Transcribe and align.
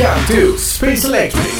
Welcome 0.00 0.56
Space 0.56 1.06
Electric. 1.06 1.52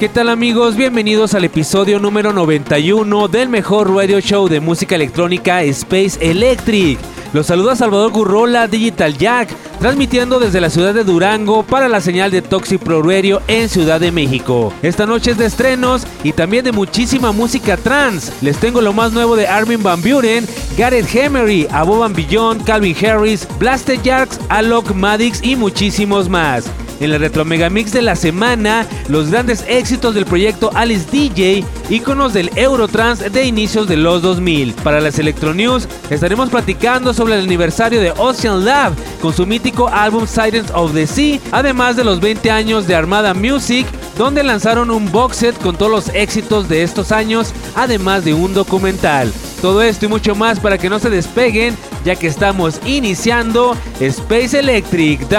¿Qué 0.00 0.08
tal 0.08 0.28
amigos? 0.30 0.74
Bienvenidos 0.74 1.34
al 1.34 1.44
episodio 1.44 2.00
número 2.00 2.32
91 2.32 3.28
del 3.28 3.48
mejor 3.50 3.94
radio 3.94 4.18
show 4.20 4.48
de 4.48 4.58
música 4.58 4.96
electrónica 4.96 5.62
Space 5.62 6.18
Electric. 6.20 6.98
Los 7.32 7.46
saluda 7.46 7.76
Salvador 7.76 8.10
Gurrola, 8.10 8.66
Digital 8.66 9.16
Jack, 9.16 9.54
transmitiendo 9.78 10.40
desde 10.40 10.60
la 10.60 10.68
ciudad 10.68 10.92
de 10.92 11.04
Durango 11.04 11.62
para 11.62 11.88
la 11.88 12.00
señal 12.00 12.32
de 12.32 12.42
Toxic 12.42 12.82
Pro 12.82 13.08
en 13.08 13.68
Ciudad 13.68 14.00
de 14.00 14.10
México. 14.10 14.72
Esta 14.82 15.06
noche 15.06 15.30
es 15.30 15.38
de 15.38 15.46
estrenos 15.46 16.04
y 16.24 16.32
también 16.32 16.64
de 16.64 16.72
muchísima 16.72 17.30
música 17.30 17.76
trans. 17.76 18.32
Les 18.42 18.58
tengo 18.58 18.80
lo 18.80 18.92
más 18.92 19.12
nuevo 19.12 19.36
de 19.36 19.46
Armin 19.46 19.80
Van 19.80 20.02
Buren, 20.02 20.44
Gareth 20.76 21.14
Hemery, 21.14 21.68
Above 21.70 22.04
and 22.04 22.16
Beyond, 22.16 22.64
Calvin 22.64 22.96
Harris, 22.96 23.46
Blasted 23.60 24.02
Jacks, 24.02 24.40
Alok 24.48 24.92
Madix 24.92 25.40
y 25.40 25.54
muchísimos 25.54 26.28
más. 26.28 26.64
En 27.00 27.10
la 27.10 27.18
Retro 27.18 27.46
Mega 27.46 27.70
Mix 27.70 27.92
de 27.92 28.02
la 28.02 28.14
semana, 28.14 28.86
los 29.08 29.30
grandes 29.30 29.64
éxitos 29.66 30.14
del 30.14 30.26
proyecto 30.26 30.70
Alice 30.74 31.06
DJ, 31.10 31.64
íconos 31.88 32.34
del 32.34 32.50
Eurotrans 32.56 33.32
de 33.32 33.44
inicios 33.46 33.88
de 33.88 33.96
los 33.96 34.20
2000. 34.20 34.74
Para 34.74 35.00
las 35.00 35.18
Electro 35.18 35.54
News, 35.54 35.88
estaremos 36.10 36.50
platicando 36.50 37.14
sobre 37.14 37.34
el 37.34 37.44
aniversario 37.44 38.02
de 38.02 38.12
Ocean 38.12 38.66
Lab 38.66 38.92
con 39.22 39.32
su 39.32 39.46
mítico 39.46 39.88
álbum 39.88 40.26
Silence 40.26 40.70
of 40.74 40.92
the 40.92 41.06
Sea, 41.06 41.40
además 41.52 41.96
de 41.96 42.04
los 42.04 42.20
20 42.20 42.50
años 42.50 42.86
de 42.86 42.94
Armada 42.94 43.32
Music, 43.32 43.86
donde 44.16 44.42
lanzaron 44.42 44.90
un 44.90 45.10
box 45.10 45.38
set 45.38 45.58
con 45.58 45.76
todos 45.76 45.90
los 45.90 46.08
éxitos 46.14 46.68
de 46.68 46.82
estos 46.82 47.12
años, 47.12 47.52
además 47.74 48.24
de 48.24 48.34
un 48.34 48.54
documental. 48.54 49.32
Todo 49.60 49.82
esto 49.82 50.06
y 50.06 50.08
mucho 50.08 50.34
más 50.34 50.60
para 50.60 50.78
que 50.78 50.88
no 50.88 50.98
se 50.98 51.10
despeguen, 51.10 51.76
ya 52.04 52.16
que 52.16 52.26
estamos 52.26 52.80
iniciando 52.86 53.76
Space 54.00 54.58
Electric, 54.58 55.28
The 55.28 55.36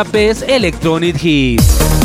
Electronic 0.47 1.23
Hits. 1.23 2.00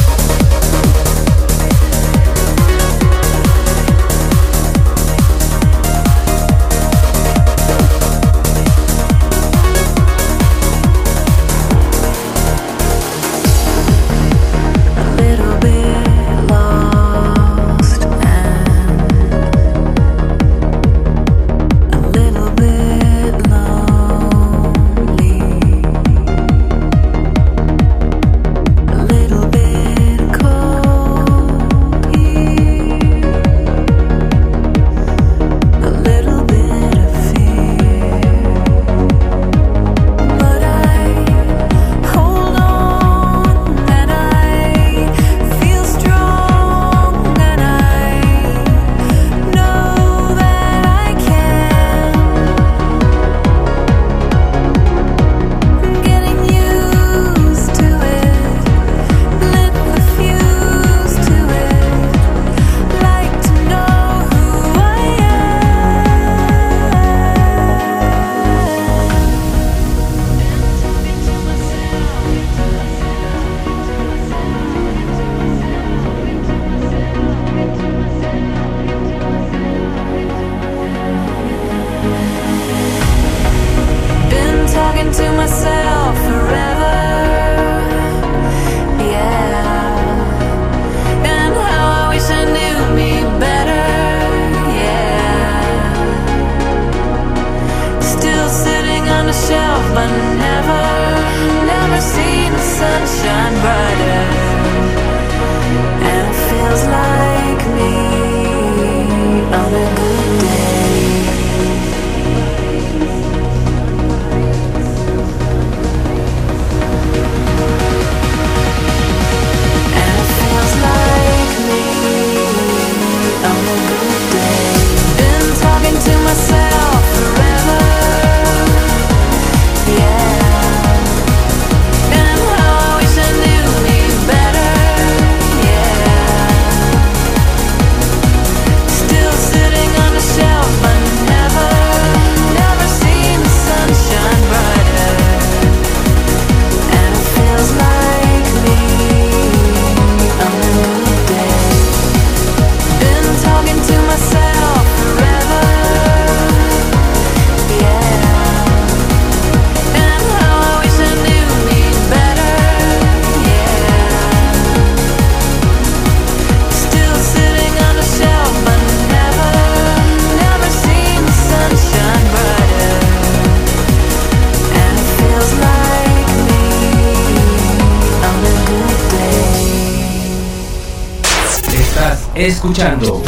Escuchando 182.66 183.22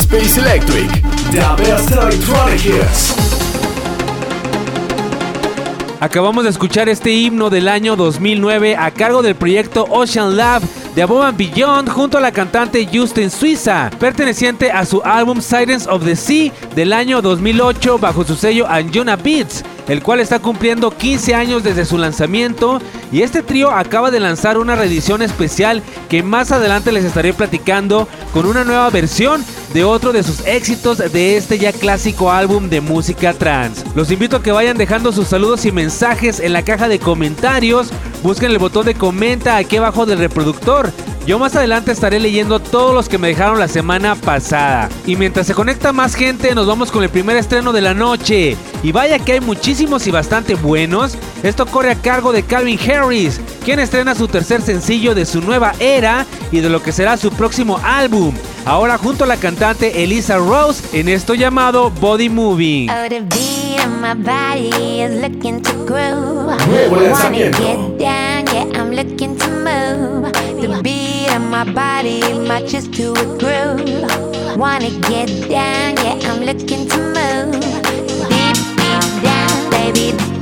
Space 0.00 0.40
Electric, 0.40 0.90
The 1.30 1.62
Best 1.62 1.92
Electronic 1.92 2.64
Hits. 2.64 3.14
Acabamos 6.00 6.42
de 6.42 6.50
escuchar 6.50 6.88
este 6.88 7.12
himno 7.12 7.48
del 7.48 7.68
año 7.68 7.94
2009 7.94 8.76
a 8.76 8.90
cargo 8.90 9.22
del 9.22 9.36
proyecto 9.36 9.84
Ocean 9.88 10.36
Lab 10.36 10.62
de 10.96 11.02
Above 11.02 11.26
and 11.26 11.38
Beyond 11.38 11.88
junto 11.88 12.18
a 12.18 12.20
la 12.20 12.32
cantante 12.32 12.88
Justin 12.92 13.30
Suiza, 13.30 13.88
perteneciente 14.00 14.72
a 14.72 14.84
su 14.84 15.00
álbum 15.04 15.40
Silence 15.40 15.88
of 15.88 16.04
the 16.04 16.16
Sea 16.16 16.52
del 16.74 16.92
año 16.92 17.22
2008 17.22 17.98
bajo 17.98 18.24
su 18.24 18.34
sello 18.34 18.66
Anjuna 18.68 19.14
Beats 19.14 19.62
el 19.88 20.02
cual 20.02 20.20
está 20.20 20.38
cumpliendo 20.38 20.90
15 20.90 21.34
años 21.34 21.62
desde 21.62 21.84
su 21.84 21.98
lanzamiento. 21.98 22.80
Y 23.12 23.22
este 23.22 23.42
trío 23.42 23.70
acaba 23.70 24.10
de 24.10 24.20
lanzar 24.20 24.58
una 24.58 24.74
reedición 24.74 25.22
especial 25.22 25.82
que 26.08 26.22
más 26.22 26.52
adelante 26.52 26.92
les 26.92 27.04
estaré 27.04 27.32
platicando 27.32 28.08
con 28.32 28.46
una 28.46 28.64
nueva 28.64 28.90
versión 28.90 29.44
de 29.72 29.84
otro 29.84 30.12
de 30.12 30.22
sus 30.22 30.46
éxitos 30.46 30.98
de 30.98 31.36
este 31.36 31.58
ya 31.58 31.72
clásico 31.72 32.30
álbum 32.30 32.68
de 32.68 32.80
música 32.80 33.34
trans. 33.34 33.84
Los 33.94 34.10
invito 34.10 34.36
a 34.36 34.42
que 34.42 34.52
vayan 34.52 34.76
dejando 34.76 35.12
sus 35.12 35.28
saludos 35.28 35.64
y 35.64 35.72
mensajes 35.72 36.40
en 36.40 36.52
la 36.52 36.62
caja 36.62 36.88
de 36.88 36.98
comentarios, 36.98 37.88
busquen 38.22 38.52
el 38.52 38.58
botón 38.58 38.86
de 38.86 38.94
comenta 38.94 39.56
aquí 39.56 39.76
abajo 39.76 40.06
del 40.06 40.18
reproductor 40.18 40.92
yo 41.26 41.38
más 41.38 41.56
adelante 41.56 41.90
estaré 41.90 42.20
leyendo 42.20 42.60
todos 42.60 42.94
los 42.94 43.08
que 43.08 43.16
me 43.16 43.28
dejaron 43.28 43.58
la 43.58 43.68
semana 43.68 44.14
pasada. 44.14 44.90
Y 45.06 45.16
mientras 45.16 45.46
se 45.46 45.54
conecta 45.54 45.92
más 45.92 46.14
gente, 46.14 46.54
nos 46.54 46.66
vamos 46.66 46.90
con 46.90 47.02
el 47.02 47.08
primer 47.08 47.36
estreno 47.36 47.72
de 47.72 47.80
la 47.80 47.94
noche. 47.94 48.56
Y 48.82 48.92
vaya 48.92 49.18
que 49.18 49.32
hay 49.32 49.40
muchísimos 49.40 50.06
y 50.06 50.10
bastante 50.10 50.54
buenos. 50.54 51.16
Esto 51.44 51.66
corre 51.66 51.90
a 51.90 51.94
cargo 51.94 52.32
de 52.32 52.42
Calvin 52.42 52.78
Harris, 52.80 53.38
quien 53.64 53.78
estrena 53.78 54.14
su 54.14 54.26
tercer 54.26 54.62
sencillo 54.62 55.14
de 55.14 55.26
su 55.26 55.40
nueva 55.40 55.74
era 55.78 56.26
y 56.50 56.60
de 56.60 56.70
lo 56.70 56.82
que 56.82 56.90
será 56.90 57.16
su 57.16 57.30
próximo 57.30 57.78
álbum. 57.84 58.34
Ahora 58.64 58.96
junto 58.96 59.24
a 59.24 59.26
la 59.26 59.36
cantante 59.36 60.02
Elisa 60.02 60.38
Rose 60.38 60.82
en 60.98 61.08
esto 61.08 61.34
llamado 61.34 61.90
Body 61.90 62.30
Moving. 62.30 62.88
Oh, 62.90 63.08
the 63.08 63.20
my 64.04 64.14
body 64.14 65.00
is 65.00 65.20
looking 65.22 65.62
to 65.62 65.72
groove. 65.86 66.46
Nuevo 66.68 66.96
Wanna 66.96 67.08
lanzamiento. 67.08 67.58
get 67.58 67.98
down, 67.98 68.46
yeah, 68.52 68.80
I'm 68.80 68.90
looking 68.90 69.36
to 69.38 69.48
move. 69.48 70.32
The 70.60 70.80
beat 70.82 71.30
of 71.34 71.42
my 71.42 71.64
body 71.64 72.20
matches 72.46 72.86
to 72.88 73.12
a 73.12 73.24
groove. 73.38 74.58
Wanna 74.58 74.90
get 75.08 75.28
down, 75.48 75.96
yeah, 76.04 76.30
I'm 76.30 76.42
looking 76.44 76.88
to 76.88 76.98
move. 77.16 77.60
Deep, 78.28 78.56
deep 78.76 79.22
down, 79.22 79.70
baby. 79.70 80.33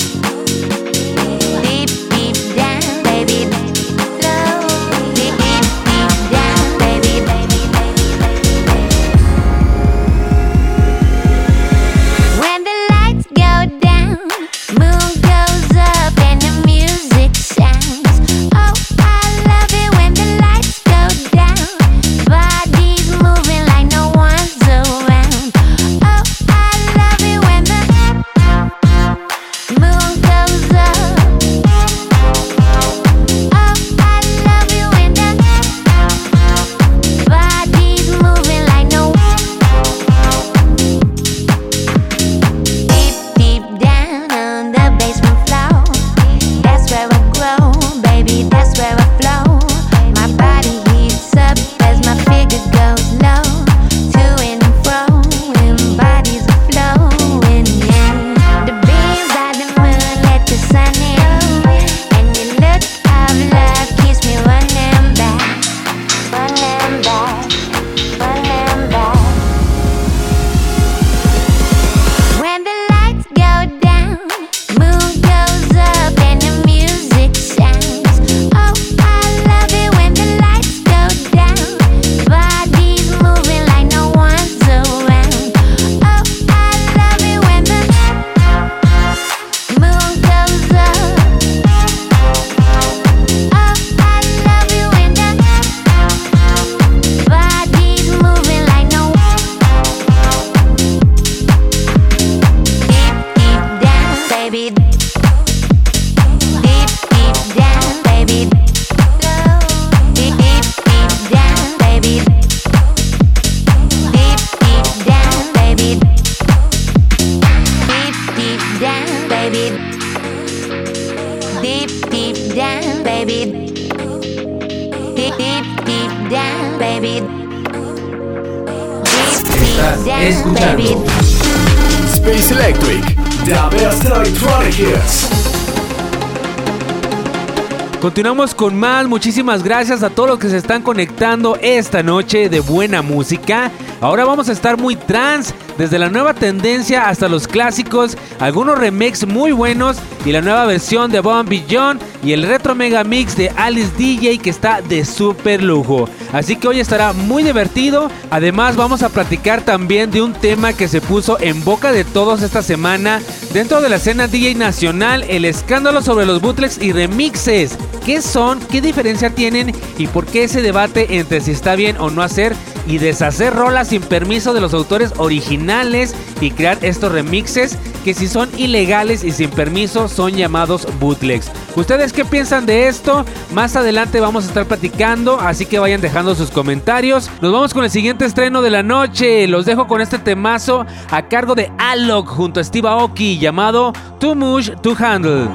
Con 138.63 138.79
más, 138.79 139.09
muchísimas 139.09 139.65
gracias 139.65 140.05
a 140.05 140.11
todos 140.11 140.29
los 140.29 140.39
que 140.39 140.49
se 140.49 140.57
están 140.57 140.83
conectando 140.83 141.59
esta 141.61 142.01
noche 142.05 142.49
de 142.49 142.61
buena 142.61 143.03
música. 143.03 143.73
Ahora 144.01 144.25
vamos 144.25 144.49
a 144.49 144.53
estar 144.53 144.79
muy 144.79 144.95
trans, 144.95 145.53
desde 145.83 145.99
la 145.99 146.11
nueva 146.11 146.33
tendencia 146.33 147.09
hasta 147.09 147.29
los 147.29 147.49
clásicos, 147.49 148.17
algunos 148.39 148.79
remix 148.79 149.27
muy 149.27 149.51
buenos 149.51 149.97
y 150.25 150.31
la 150.31 150.41
nueva 150.41 150.65
versión 150.65 151.11
de 151.11 151.19
Bomb 151.19 151.49
Beyond 151.49 152.01
y 152.23 152.31
el 152.31 152.45
retro 152.45 152.77
mega 152.77 153.03
mix 153.03 153.37
de 153.37 153.51
Alice 153.57 153.91
DJ 153.99 154.39
que 154.39 154.51
está 154.51 154.81
de 154.81 155.05
super 155.05 155.61
lujo. 155.61 156.09
Así 156.33 156.55
que 156.55 156.69
hoy 156.69 156.79
estará 156.79 157.13
muy 157.13 157.43
divertido. 157.43 158.13
Además 158.31 158.77
vamos 158.77 159.03
a 159.03 159.09
platicar 159.09 159.63
también 159.63 160.13
de 160.13 160.23
un 160.23 160.35
tema 160.35 160.73
que 160.73 160.87
se 160.87 161.01
puso 161.01 161.37
en 161.41 161.65
boca 161.65 161.91
de 161.91 162.05
todos 162.05 162.43
esta 162.43 162.63
semana 162.63 163.21
dentro 163.53 163.81
de 163.81 163.89
la 163.89 163.97
escena 163.97 164.29
DJ 164.29 164.55
nacional, 164.55 165.25
el 165.25 165.45
escándalo 165.45 166.01
sobre 166.01 166.27
los 166.27 166.41
bootlegs 166.41 166.81
y 166.81 166.93
remixes. 166.93 167.77
¿Qué 168.07 168.23
son? 168.23 168.61
¿Qué 168.61 168.81
diferencia 168.81 169.31
tienen? 169.31 169.75
¿Y 169.99 170.07
por 170.07 170.27
qué 170.27 170.45
ese 170.45 170.63
debate 170.63 171.19
entre 171.19 171.41
si 171.41 171.51
está 171.51 171.75
bien 171.75 171.97
o 171.99 172.09
no 172.09 172.23
hacer 172.23 172.55
y 172.87 172.99
deshacer 172.99 173.55
rolas 173.55 173.89
sin 173.89 174.03
permiso 174.03 174.53
de 174.53 174.61
los 174.61 174.75
autores 174.75 175.13
originales 175.19 176.15
y 176.41 176.51
crear 176.51 176.79
estos 176.83 177.13
remixes 177.13 177.79
que 178.05 178.15
si 178.15 178.29
son 178.29 178.51
ilegales 178.57 179.25
y 179.25 179.33
sin 179.33 179.51
permiso 179.51 180.09
son 180.09 180.33
llamados 180.33 180.87
bootlegs? 180.99 181.51
¿Ustedes 181.77 182.13
qué 182.13 182.25
piensan 182.25 182.67
de 182.67 182.89
esto? 182.89 183.25
Más 183.53 183.77
adelante 183.77 184.21
vamos 184.21 184.45
a 184.45 184.49
estar 184.49 184.67
platicando, 184.67 185.41
así 185.41 185.67
que 185.67 185.79
vayan 185.79 186.01
dejando 186.01 186.35
sus 186.35 186.51
comentarios. 186.51 187.31
Nos 187.41 187.53
vamos 187.53 187.73
con 187.73 187.85
el 187.85 187.91
siguiente 187.91 188.25
estreno 188.25 188.63
de 188.63 188.71
la 188.71 188.83
noche. 188.83 189.47
Los 189.49 189.65
dejo 189.65 189.87
con 189.87 190.01
este 190.01 190.19
temazo 190.19 190.85
a 191.11 191.23
cargo 191.29 191.55
de 191.55 191.73
Alok 191.79 192.29
junto 192.29 192.61
a 192.61 192.65
Steve 192.65 192.89
Aoki 192.89 193.39
llamado 193.39 193.93
Too 194.19 194.35
Much 194.35 194.71
to 194.83 194.95
Handle. 194.99 195.49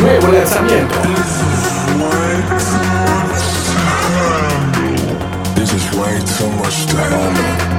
Nuevo 0.00 0.32
lanzamiento. 0.32 1.43
Much 6.50 6.86
to 6.86 6.96
handle. 6.96 7.74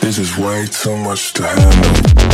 This 0.00 0.18
is 0.18 0.38
way 0.38 0.66
too 0.66 0.96
much 0.96 1.32
to 1.32 1.42
handle. 1.46 2.33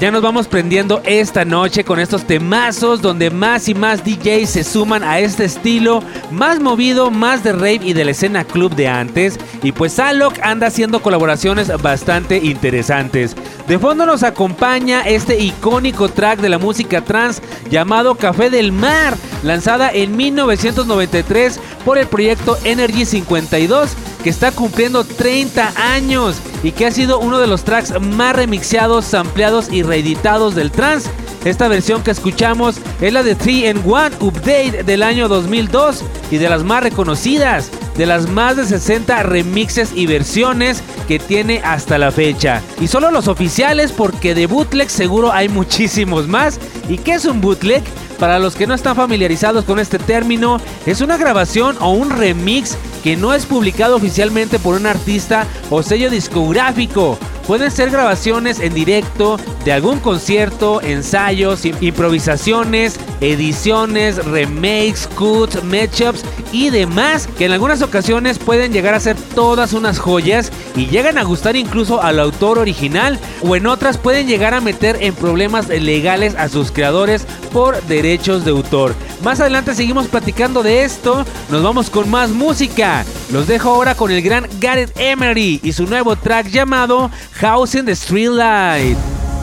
Ya 0.00 0.10
nos 0.10 0.22
vamos 0.22 0.48
prendiendo 0.48 1.02
esta 1.04 1.44
noche 1.44 1.84
con 1.84 2.00
estos 2.00 2.24
temazos 2.24 3.02
donde 3.02 3.28
más 3.28 3.68
y 3.68 3.74
más 3.74 4.02
DJs 4.02 4.48
se 4.48 4.64
suman 4.64 5.04
a 5.04 5.18
este 5.18 5.44
estilo 5.44 6.02
más 6.30 6.58
movido, 6.58 7.10
más 7.10 7.44
de 7.44 7.52
rave 7.52 7.80
y 7.82 7.92
de 7.92 8.06
la 8.06 8.12
escena 8.12 8.44
club 8.44 8.74
de 8.74 8.88
antes. 8.88 9.38
Y 9.62 9.72
pues 9.72 9.98
Alok 9.98 10.38
anda 10.42 10.68
haciendo 10.68 11.02
colaboraciones 11.02 11.70
bastante 11.82 12.38
interesantes. 12.38 13.36
De 13.68 13.78
fondo 13.78 14.06
nos 14.06 14.22
acompaña 14.22 15.02
este 15.02 15.38
icónico 15.38 16.08
track 16.08 16.40
de 16.40 16.48
la 16.48 16.56
música 16.56 17.02
trans 17.02 17.42
llamado 17.68 18.14
Café 18.14 18.48
del 18.48 18.72
Mar, 18.72 19.18
lanzada 19.42 19.90
en 19.92 20.16
1993 20.16 21.60
por 21.84 21.98
el 21.98 22.06
proyecto 22.06 22.56
Energy 22.64 23.04
52 23.04 23.94
que 24.22 24.30
está 24.30 24.52
cumpliendo 24.52 25.04
30 25.04 25.72
años 25.76 26.36
y 26.62 26.72
que 26.72 26.86
ha 26.86 26.90
sido 26.90 27.18
uno 27.18 27.38
de 27.38 27.46
los 27.46 27.64
tracks 27.64 28.00
más 28.00 28.36
remixeados, 28.36 29.04
sampleados 29.04 29.72
y 29.72 29.82
reeditados 29.82 30.54
del 30.54 30.70
trance. 30.70 31.10
Esta 31.44 31.68
versión 31.68 32.02
que 32.02 32.10
escuchamos 32.10 32.76
es 33.00 33.12
la 33.12 33.22
de 33.22 33.34
3 33.34 33.48
in 33.48 33.82
1 33.84 34.10
Update 34.20 34.82
del 34.84 35.02
año 35.02 35.26
2002 35.26 36.04
y 36.30 36.36
de 36.36 36.50
las 36.50 36.64
más 36.64 36.82
reconocidas, 36.82 37.70
de 37.96 38.04
las 38.04 38.28
más 38.28 38.56
de 38.56 38.66
60 38.66 39.22
remixes 39.22 39.92
y 39.94 40.06
versiones 40.06 40.82
que 41.08 41.18
tiene 41.18 41.62
hasta 41.64 41.96
la 41.96 42.12
fecha. 42.12 42.60
Y 42.78 42.88
solo 42.88 43.10
los 43.10 43.26
oficiales 43.26 43.90
porque 43.92 44.34
de 44.34 44.46
bootleg 44.46 44.90
seguro 44.90 45.32
hay 45.32 45.48
muchísimos 45.48 46.28
más. 46.28 46.60
¿Y 46.88 46.98
qué 46.98 47.14
es 47.14 47.24
un 47.24 47.40
bootleg? 47.40 47.82
Para 48.20 48.38
los 48.38 48.54
que 48.54 48.66
no 48.66 48.74
están 48.74 48.96
familiarizados 48.96 49.64
con 49.64 49.78
este 49.78 49.98
término, 49.98 50.60
es 50.84 51.00
una 51.00 51.16
grabación 51.16 51.78
o 51.80 51.92
un 51.92 52.10
remix 52.10 52.76
que 53.02 53.16
no 53.16 53.32
es 53.32 53.46
publicado 53.46 53.96
oficialmente 53.96 54.58
por 54.58 54.76
un 54.76 54.86
artista 54.86 55.46
o 55.70 55.82
sello 55.82 56.10
discográfico. 56.10 57.18
Pueden 57.50 57.72
ser 57.72 57.90
grabaciones 57.90 58.60
en 58.60 58.74
directo 58.74 59.36
de 59.64 59.72
algún 59.72 59.98
concierto, 59.98 60.80
ensayos, 60.82 61.64
im- 61.64 61.74
improvisaciones, 61.80 63.00
ediciones, 63.20 64.24
remakes, 64.24 65.08
cuts, 65.16 65.60
matchups 65.64 66.22
y 66.52 66.70
demás 66.70 67.26
que 67.36 67.46
en 67.46 67.52
algunas 67.52 67.82
ocasiones 67.82 68.38
pueden 68.38 68.72
llegar 68.72 68.94
a 68.94 69.00
ser 69.00 69.16
todas 69.34 69.72
unas 69.72 69.98
joyas 69.98 70.52
y 70.76 70.86
llegan 70.86 71.18
a 71.18 71.24
gustar 71.24 71.56
incluso 71.56 72.00
al 72.00 72.20
autor 72.20 72.56
original 72.56 73.18
o 73.42 73.56
en 73.56 73.66
otras 73.66 73.98
pueden 73.98 74.28
llegar 74.28 74.54
a 74.54 74.60
meter 74.60 74.98
en 75.00 75.12
problemas 75.12 75.66
legales 75.66 76.36
a 76.36 76.48
sus 76.48 76.70
creadores 76.70 77.26
por 77.52 77.82
derechos 77.82 78.44
de 78.44 78.52
autor. 78.52 78.94
Más 79.24 79.40
adelante 79.40 79.74
seguimos 79.74 80.06
platicando 80.06 80.62
de 80.62 80.84
esto, 80.84 81.26
nos 81.50 81.62
vamos 81.64 81.90
con 81.90 82.08
más 82.08 82.30
música. 82.30 83.04
Los 83.32 83.46
dejo 83.48 83.70
ahora 83.70 83.94
con 83.94 84.10
el 84.10 84.22
gran 84.22 84.48
Gareth 84.60 84.92
Emery 84.98 85.60
y 85.62 85.72
su 85.72 85.84
nuevo 85.86 86.16
track 86.16 86.46
llamado 86.48 87.10
House 87.40 87.74
in 87.74 87.86
the 87.86 87.92
Streetlight. 87.92 88.96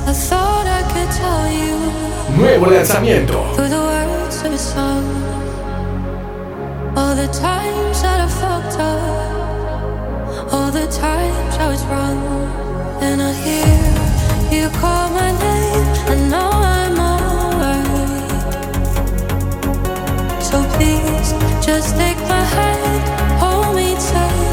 I 0.06 0.14
thought 0.14 0.68
I 0.68 0.84
could 0.94 1.10
tell 1.18 1.50
you 1.52 1.78
Nuevo 2.38 2.66
lanzamiento. 2.70 3.56
through 3.56 3.70
the 3.70 3.82
words 3.82 4.44
of 4.44 4.54
a 4.54 4.58
song 4.58 5.04
all 6.96 7.16
the 7.16 7.28
times 7.28 8.02
that 8.04 8.22
I 8.22 8.28
fucked 8.28 8.80
up, 8.80 10.54
all 10.54 10.70
the 10.72 10.86
times 10.88 11.58
I 11.58 11.68
was 11.70 11.84
wrong. 11.86 12.18
And 13.02 13.22
I 13.22 13.34
hear 13.34 14.62
you 14.62 14.70
call 14.80 15.10
my 15.10 15.32
name, 15.32 15.88
I 16.14 16.16
know 16.32 16.50
I'm 16.54 17.00
alright. 17.00 17.94
So 20.44 20.64
please 20.78 21.34
just 21.66 21.96
take 21.98 22.20
my 22.30 22.44
hand, 22.58 23.04
hold 23.42 23.76
me 23.76 23.96
tonight. 23.96 24.47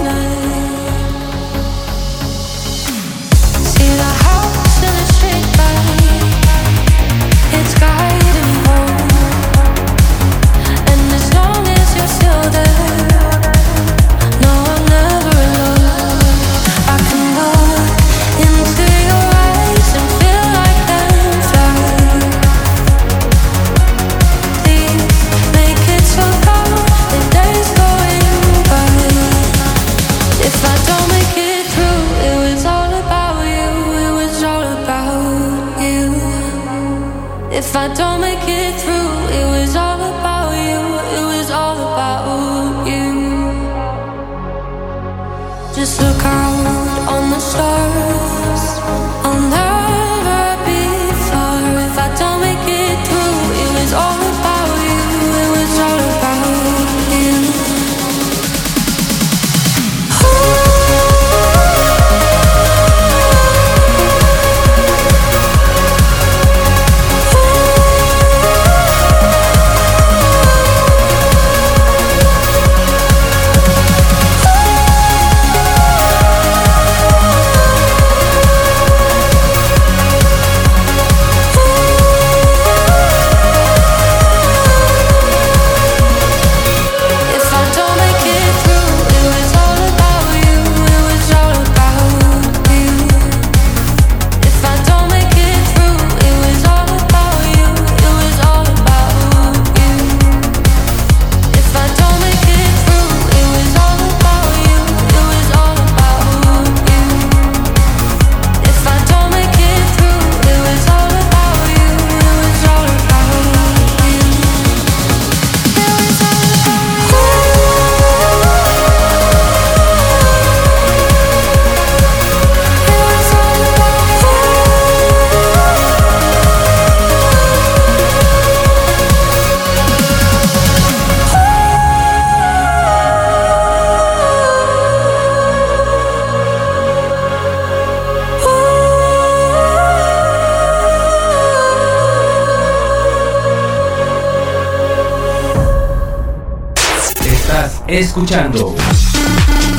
Escuchando 147.98 148.74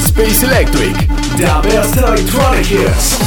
Space 0.06 0.46
Electric, 0.46 0.96
the 1.36 1.68
best 1.68 1.98
electronic 1.98 2.66
hits. 2.72 3.20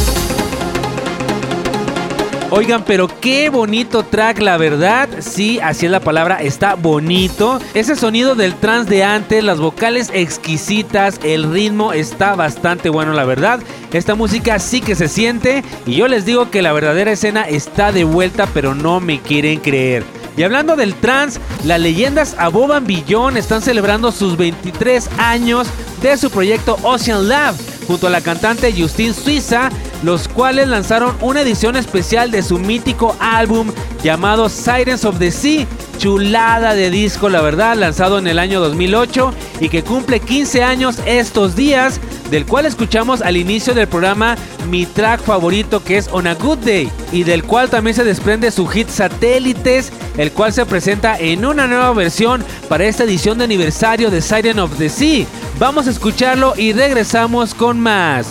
Oigan, 2.50 2.82
pero 2.86 3.08
qué 3.20 3.50
bonito 3.50 4.02
track, 4.02 4.40
la 4.40 4.56
verdad. 4.56 5.08
Sí, 5.20 5.60
así 5.62 5.84
es 5.84 5.92
la 5.92 6.00
palabra, 6.00 6.40
está 6.40 6.74
bonito. 6.74 7.60
Ese 7.74 7.94
sonido 7.96 8.34
del 8.34 8.54
trance 8.54 8.88
de 8.88 9.04
antes, 9.04 9.44
las 9.44 9.58
vocales 9.58 10.10
exquisitas, 10.14 11.20
el 11.22 11.52
ritmo 11.52 11.92
está 11.92 12.34
bastante 12.34 12.88
bueno, 12.88 13.12
la 13.12 13.26
verdad. 13.26 13.60
Esta 13.92 14.14
música 14.14 14.58
sí 14.58 14.80
que 14.80 14.94
se 14.94 15.08
siente 15.08 15.62
y 15.84 15.96
yo 15.96 16.08
les 16.08 16.24
digo 16.24 16.50
que 16.50 16.62
la 16.62 16.72
verdadera 16.72 17.12
escena 17.12 17.42
está 17.42 17.92
de 17.92 18.04
vuelta, 18.04 18.48
pero 18.54 18.74
no 18.74 19.00
me 19.00 19.20
quieren 19.20 19.60
creer. 19.60 20.17
Y 20.38 20.44
hablando 20.44 20.76
del 20.76 20.94
trance, 20.94 21.40
las 21.64 21.80
leyendas 21.80 22.36
Aboban 22.38 22.86
Billón 22.86 23.36
están 23.36 23.60
celebrando 23.60 24.12
sus 24.12 24.36
23 24.36 25.10
años 25.18 25.66
de 26.00 26.16
su 26.16 26.30
proyecto 26.30 26.78
Ocean 26.84 27.28
Lab 27.28 27.56
junto 27.88 28.06
a 28.06 28.10
la 28.10 28.20
cantante 28.20 28.72
Justine 28.72 29.14
Suiza, 29.14 29.68
los 30.04 30.28
cuales 30.28 30.68
lanzaron 30.68 31.16
una 31.22 31.40
edición 31.40 31.74
especial 31.74 32.30
de 32.30 32.44
su 32.44 32.60
mítico 32.60 33.16
álbum 33.18 33.72
llamado 34.04 34.48
Sirens 34.48 35.04
of 35.04 35.18
the 35.18 35.32
Sea, 35.32 35.66
chulada 35.98 36.74
de 36.74 36.90
disco 36.90 37.28
la 37.28 37.40
verdad, 37.40 37.76
lanzado 37.76 38.20
en 38.20 38.28
el 38.28 38.38
año 38.38 38.60
2008 38.60 39.34
y 39.58 39.68
que 39.70 39.82
cumple 39.82 40.20
15 40.20 40.62
años 40.62 41.00
estos 41.04 41.56
días, 41.56 41.98
del 42.30 42.46
cual 42.46 42.66
escuchamos 42.66 43.22
al 43.22 43.36
inicio 43.36 43.74
del 43.74 43.88
programa 43.88 44.36
mi 44.68 44.86
track 44.86 45.22
favorito 45.22 45.82
que 45.82 45.96
es 45.98 46.08
On 46.12 46.26
a 46.26 46.34
Good 46.34 46.58
Day 46.58 46.90
y 47.12 47.24
del 47.24 47.44
cual 47.44 47.70
también 47.70 47.96
se 47.96 48.04
desprende 48.04 48.50
su 48.50 48.66
hit 48.66 48.88
Satélites, 48.88 49.92
el 50.16 50.32
cual 50.32 50.52
se 50.52 50.66
presenta 50.66 51.18
en 51.18 51.44
una 51.44 51.66
nueva 51.66 51.92
versión 51.92 52.44
para 52.68 52.84
esta 52.84 53.04
edición 53.04 53.38
de 53.38 53.44
aniversario 53.44 54.10
de 54.10 54.20
Siren 54.20 54.58
of 54.58 54.76
the 54.78 54.88
Sea. 54.88 55.26
Vamos 55.58 55.86
a 55.86 55.90
escucharlo 55.90 56.54
y 56.56 56.72
regresamos 56.72 57.54
con 57.54 57.80
más. 57.80 58.28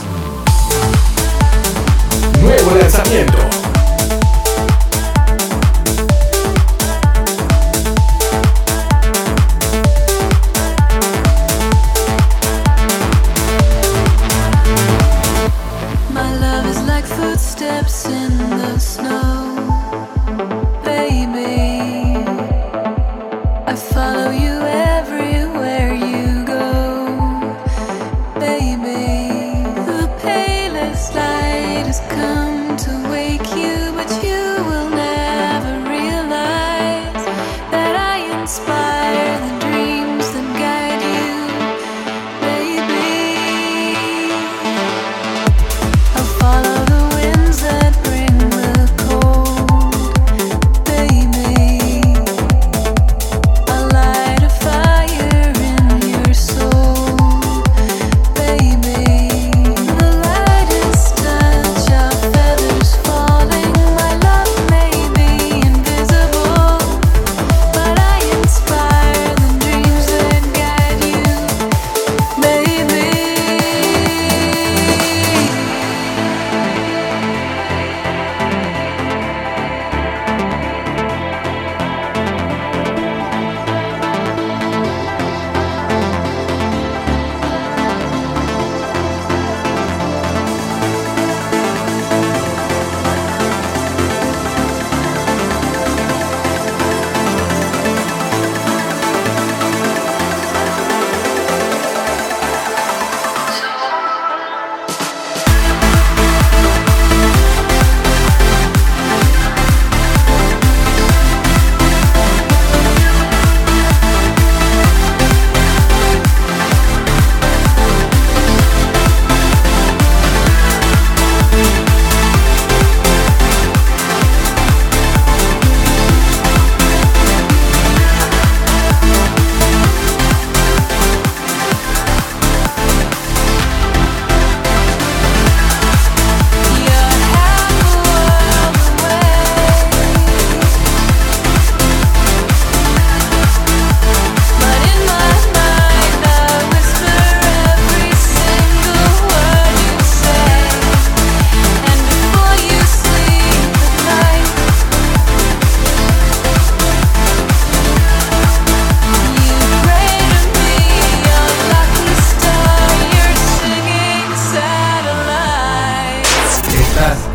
Nuevo 2.42 2.76
lanzamiento. 2.80 3.67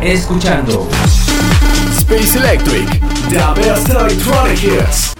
Escuchando 0.07 0.87
Space 1.97 2.37
Electric, 2.37 2.87
the 3.29 3.61
best 3.61 3.89
electronic 3.89 4.61
hits. 4.61 5.13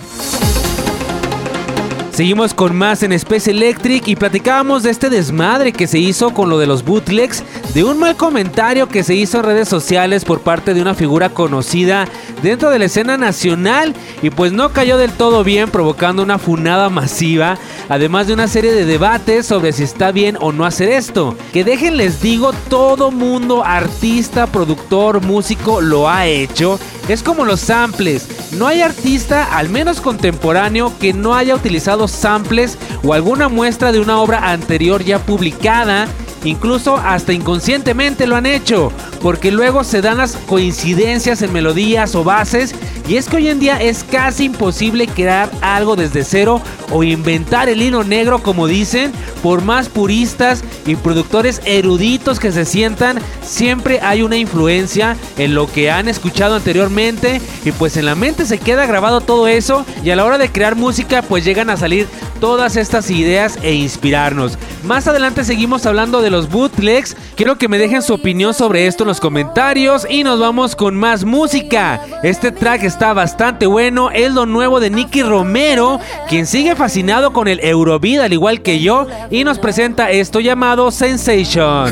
Seguimos 2.12 2.54
con 2.54 2.76
más 2.76 3.02
en 3.02 3.12
Space 3.14 3.50
Electric 3.50 4.08
y 4.08 4.16
platicábamos 4.16 4.84
de 4.84 4.92
este 4.92 5.10
desmadre 5.10 5.72
que 5.72 5.88
se 5.88 6.00
hizo 6.00 6.34
con 6.34 6.50
lo 6.50 6.60
de 6.60 6.68
los 6.68 6.84
bootlegs, 6.84 7.44
de 7.74 7.84
un 7.84 7.98
mal 7.98 8.16
comentario 8.16 8.88
que 8.88 9.04
se 9.04 9.16
hizo 9.16 9.40
en 9.40 9.46
redes 9.46 9.68
sociales 9.68 10.26
por 10.26 10.42
parte 10.42 10.74
de 10.74 10.82
una 10.82 10.94
figura 10.94 11.30
conocida 11.30 12.08
dentro 12.44 12.70
de 12.70 12.78
la 12.78 12.86
escena 12.86 13.18
nacional 13.18 13.96
y 14.22 14.30
pues 14.30 14.52
no 14.52 14.70
cayó 14.70 14.98
del 14.98 15.12
todo 15.12 15.44
bien 15.44 15.72
provocando 15.72 16.22
una 16.22 16.38
funada 16.38 16.90
masiva, 16.90 17.58
además 17.90 18.28
de 18.28 18.34
una 18.34 18.48
serie 18.48 18.74
de 18.74 18.86
debates 18.86 19.48
sobre 19.48 19.74
si 19.74 19.84
está 19.84 20.12
bien 20.12 20.38
o 20.40 20.52
no 20.52 20.66
hacer 20.66 20.90
esto. 20.90 21.36
Que 21.52 21.64
dejen 21.64 21.98
les 21.98 22.22
digo, 22.22 22.54
todo 22.70 23.12
mundo, 23.12 23.64
artista, 23.64 24.46
productor, 24.48 25.22
músico, 25.22 25.82
lo 25.82 26.10
ha 26.10 26.28
hecho. 26.28 26.80
Es 27.08 27.24
como 27.24 27.44
los 27.44 27.60
samples. 27.60 28.28
No 28.54 28.68
hay 28.68 28.82
artista, 28.82 29.58
al 29.58 29.70
menos 29.70 30.00
contemporáneo, 30.00 30.94
que 31.00 31.14
no 31.14 31.34
haya 31.34 31.56
utilizado 31.56 32.08
samples 32.08 32.78
o 33.04 33.14
alguna 33.14 33.50
muestra 33.50 33.92
de 33.92 34.00
una 34.00 34.20
obra 34.20 34.52
anterior 34.52 35.04
ya 35.04 35.20
publicada. 35.20 36.08
Incluso 36.44 36.98
hasta 36.98 37.34
inconscientemente 37.34 38.28
lo 38.28 38.36
han 38.36 38.46
hecho, 38.46 38.92
porque 39.22 39.52
luego 39.52 39.84
se 39.84 40.02
dan 40.02 40.18
las 40.18 40.36
coincidencias 40.36 41.42
en 41.42 41.54
melodías 41.54 42.16
o 42.16 42.24
bases. 42.24 42.76
Y 43.08 43.18
es 43.18 43.28
que 43.28 43.38
hoy 43.38 43.50
en 43.50 43.60
día 43.60 43.82
es 43.82 44.04
casi 44.04 44.46
imposible 44.46 45.08
crear 45.08 45.50
algo 45.62 45.96
desde 45.96 46.24
cero 46.24 46.62
o 46.90 47.04
inventar 47.04 47.68
el 47.68 47.82
hilo 47.82 48.04
negro 48.04 48.42
como 48.42 48.68
dicen, 48.68 49.12
por 49.42 49.62
más 49.62 49.90
puristas 49.90 50.64
y 50.86 50.96
productores 50.96 51.62
eruditos 51.66 52.40
que 52.40 52.52
se 52.52 52.66
sientan, 52.66 53.20
siempre 53.42 54.00
hay 54.02 54.22
una 54.22 54.38
influencia 54.38 55.18
en 55.38 55.54
lo 55.54 55.70
que 55.70 55.92
han 55.92 56.08
escuchado 56.08 56.56
anteriormente 56.56 57.42
y 57.66 57.72
pues 57.72 57.98
en 57.98 58.06
la 58.06 58.16
mente 58.16 58.46
se 58.46 58.58
queda 58.58 58.86
grabado 58.86 59.22
todo 59.22 59.48
eso 59.48 59.86
y 60.04 60.12
a 60.12 60.16
la 60.16 60.24
hora 60.24 60.38
de 60.38 60.50
crear 60.50 60.76
música 60.76 61.22
pues 61.22 61.44
llegan 61.44 61.70
a 61.70 61.78
salir 61.78 62.08
todas 62.40 62.76
estas 62.76 63.10
ideas 63.10 63.58
e 63.62 63.74
inspirarnos. 63.74 64.58
Más 64.84 65.08
adelante 65.08 65.46
seguimos 65.46 65.86
hablando 65.86 66.22
de 66.22 66.30
los 66.30 66.50
bootlegs. 66.50 67.16
Quiero 67.36 67.58
que 67.58 67.70
me 67.70 67.78
dejen 67.78 68.02
su 68.02 68.14
opinión 68.14 68.54
sobre 68.54 68.86
esto 68.86 69.04
en 69.04 69.08
los 69.08 69.22
comentarios 69.22 70.06
y 70.10 70.26
nos 70.26 70.42
vamos 70.42 70.76
con 70.76 70.96
más 70.96 71.24
música. 71.24 72.02
Este 72.22 72.52
track 72.52 72.84
está 72.94 73.14
bastante 73.14 73.66
bueno, 73.66 74.12
es 74.12 74.32
lo 74.32 74.46
nuevo 74.46 74.80
de 74.80 74.92
Nicky 74.92 75.24
Romero, 75.24 76.00
quien 76.30 76.46
sigue 76.46 76.76
fascinado 76.76 77.34
con 77.34 77.48
el 77.48 77.60
Eurobeat 77.64 78.26
al 78.26 78.34
igual 78.34 78.62
que 78.62 78.80
yo 78.82 79.08
y 79.32 79.44
nos 79.44 79.58
presenta 79.58 80.12
esto 80.12 80.40
llamado 80.40 80.92
Sensation. 80.92 81.90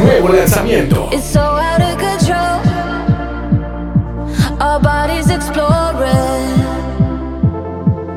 Nuevo 0.00 0.28
lanzamiento. 0.28 1.10
Our 4.58 4.80
bodies 4.80 5.28
exploring, 5.28 6.64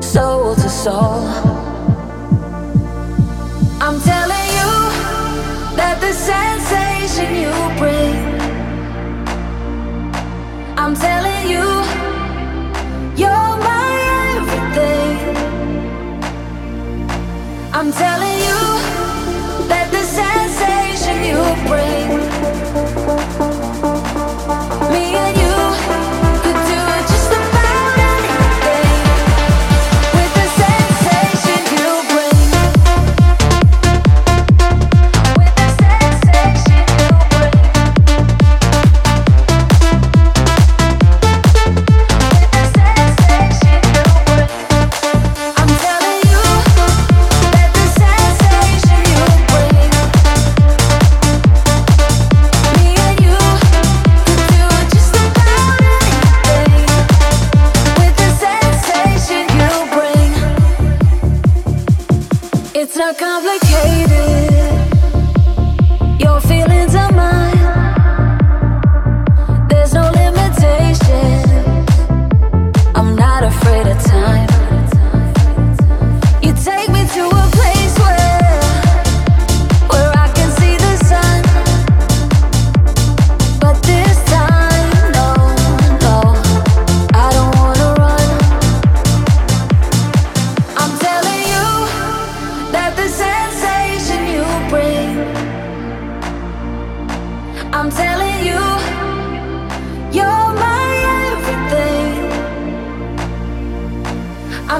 soul 0.00 0.54
to 0.54 0.68
soul. 0.70 1.49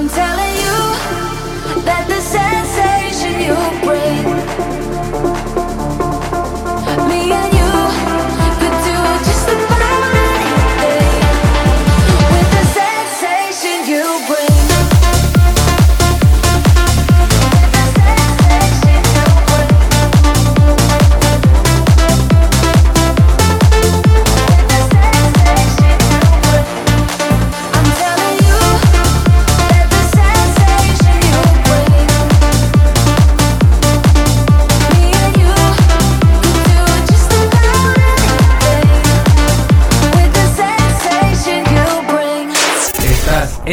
I'm 0.01 0.09
telling 0.09 0.50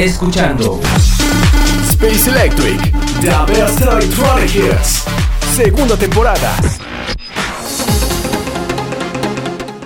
escuchando 0.05 0.81
Space 1.91 2.29
Electric. 2.31 2.93
The 3.21 3.53
Best 3.53 3.81
Electronic 3.81 4.55
Hits. 4.55 5.05
Segunda 5.57 5.97
temporada. 5.97 6.55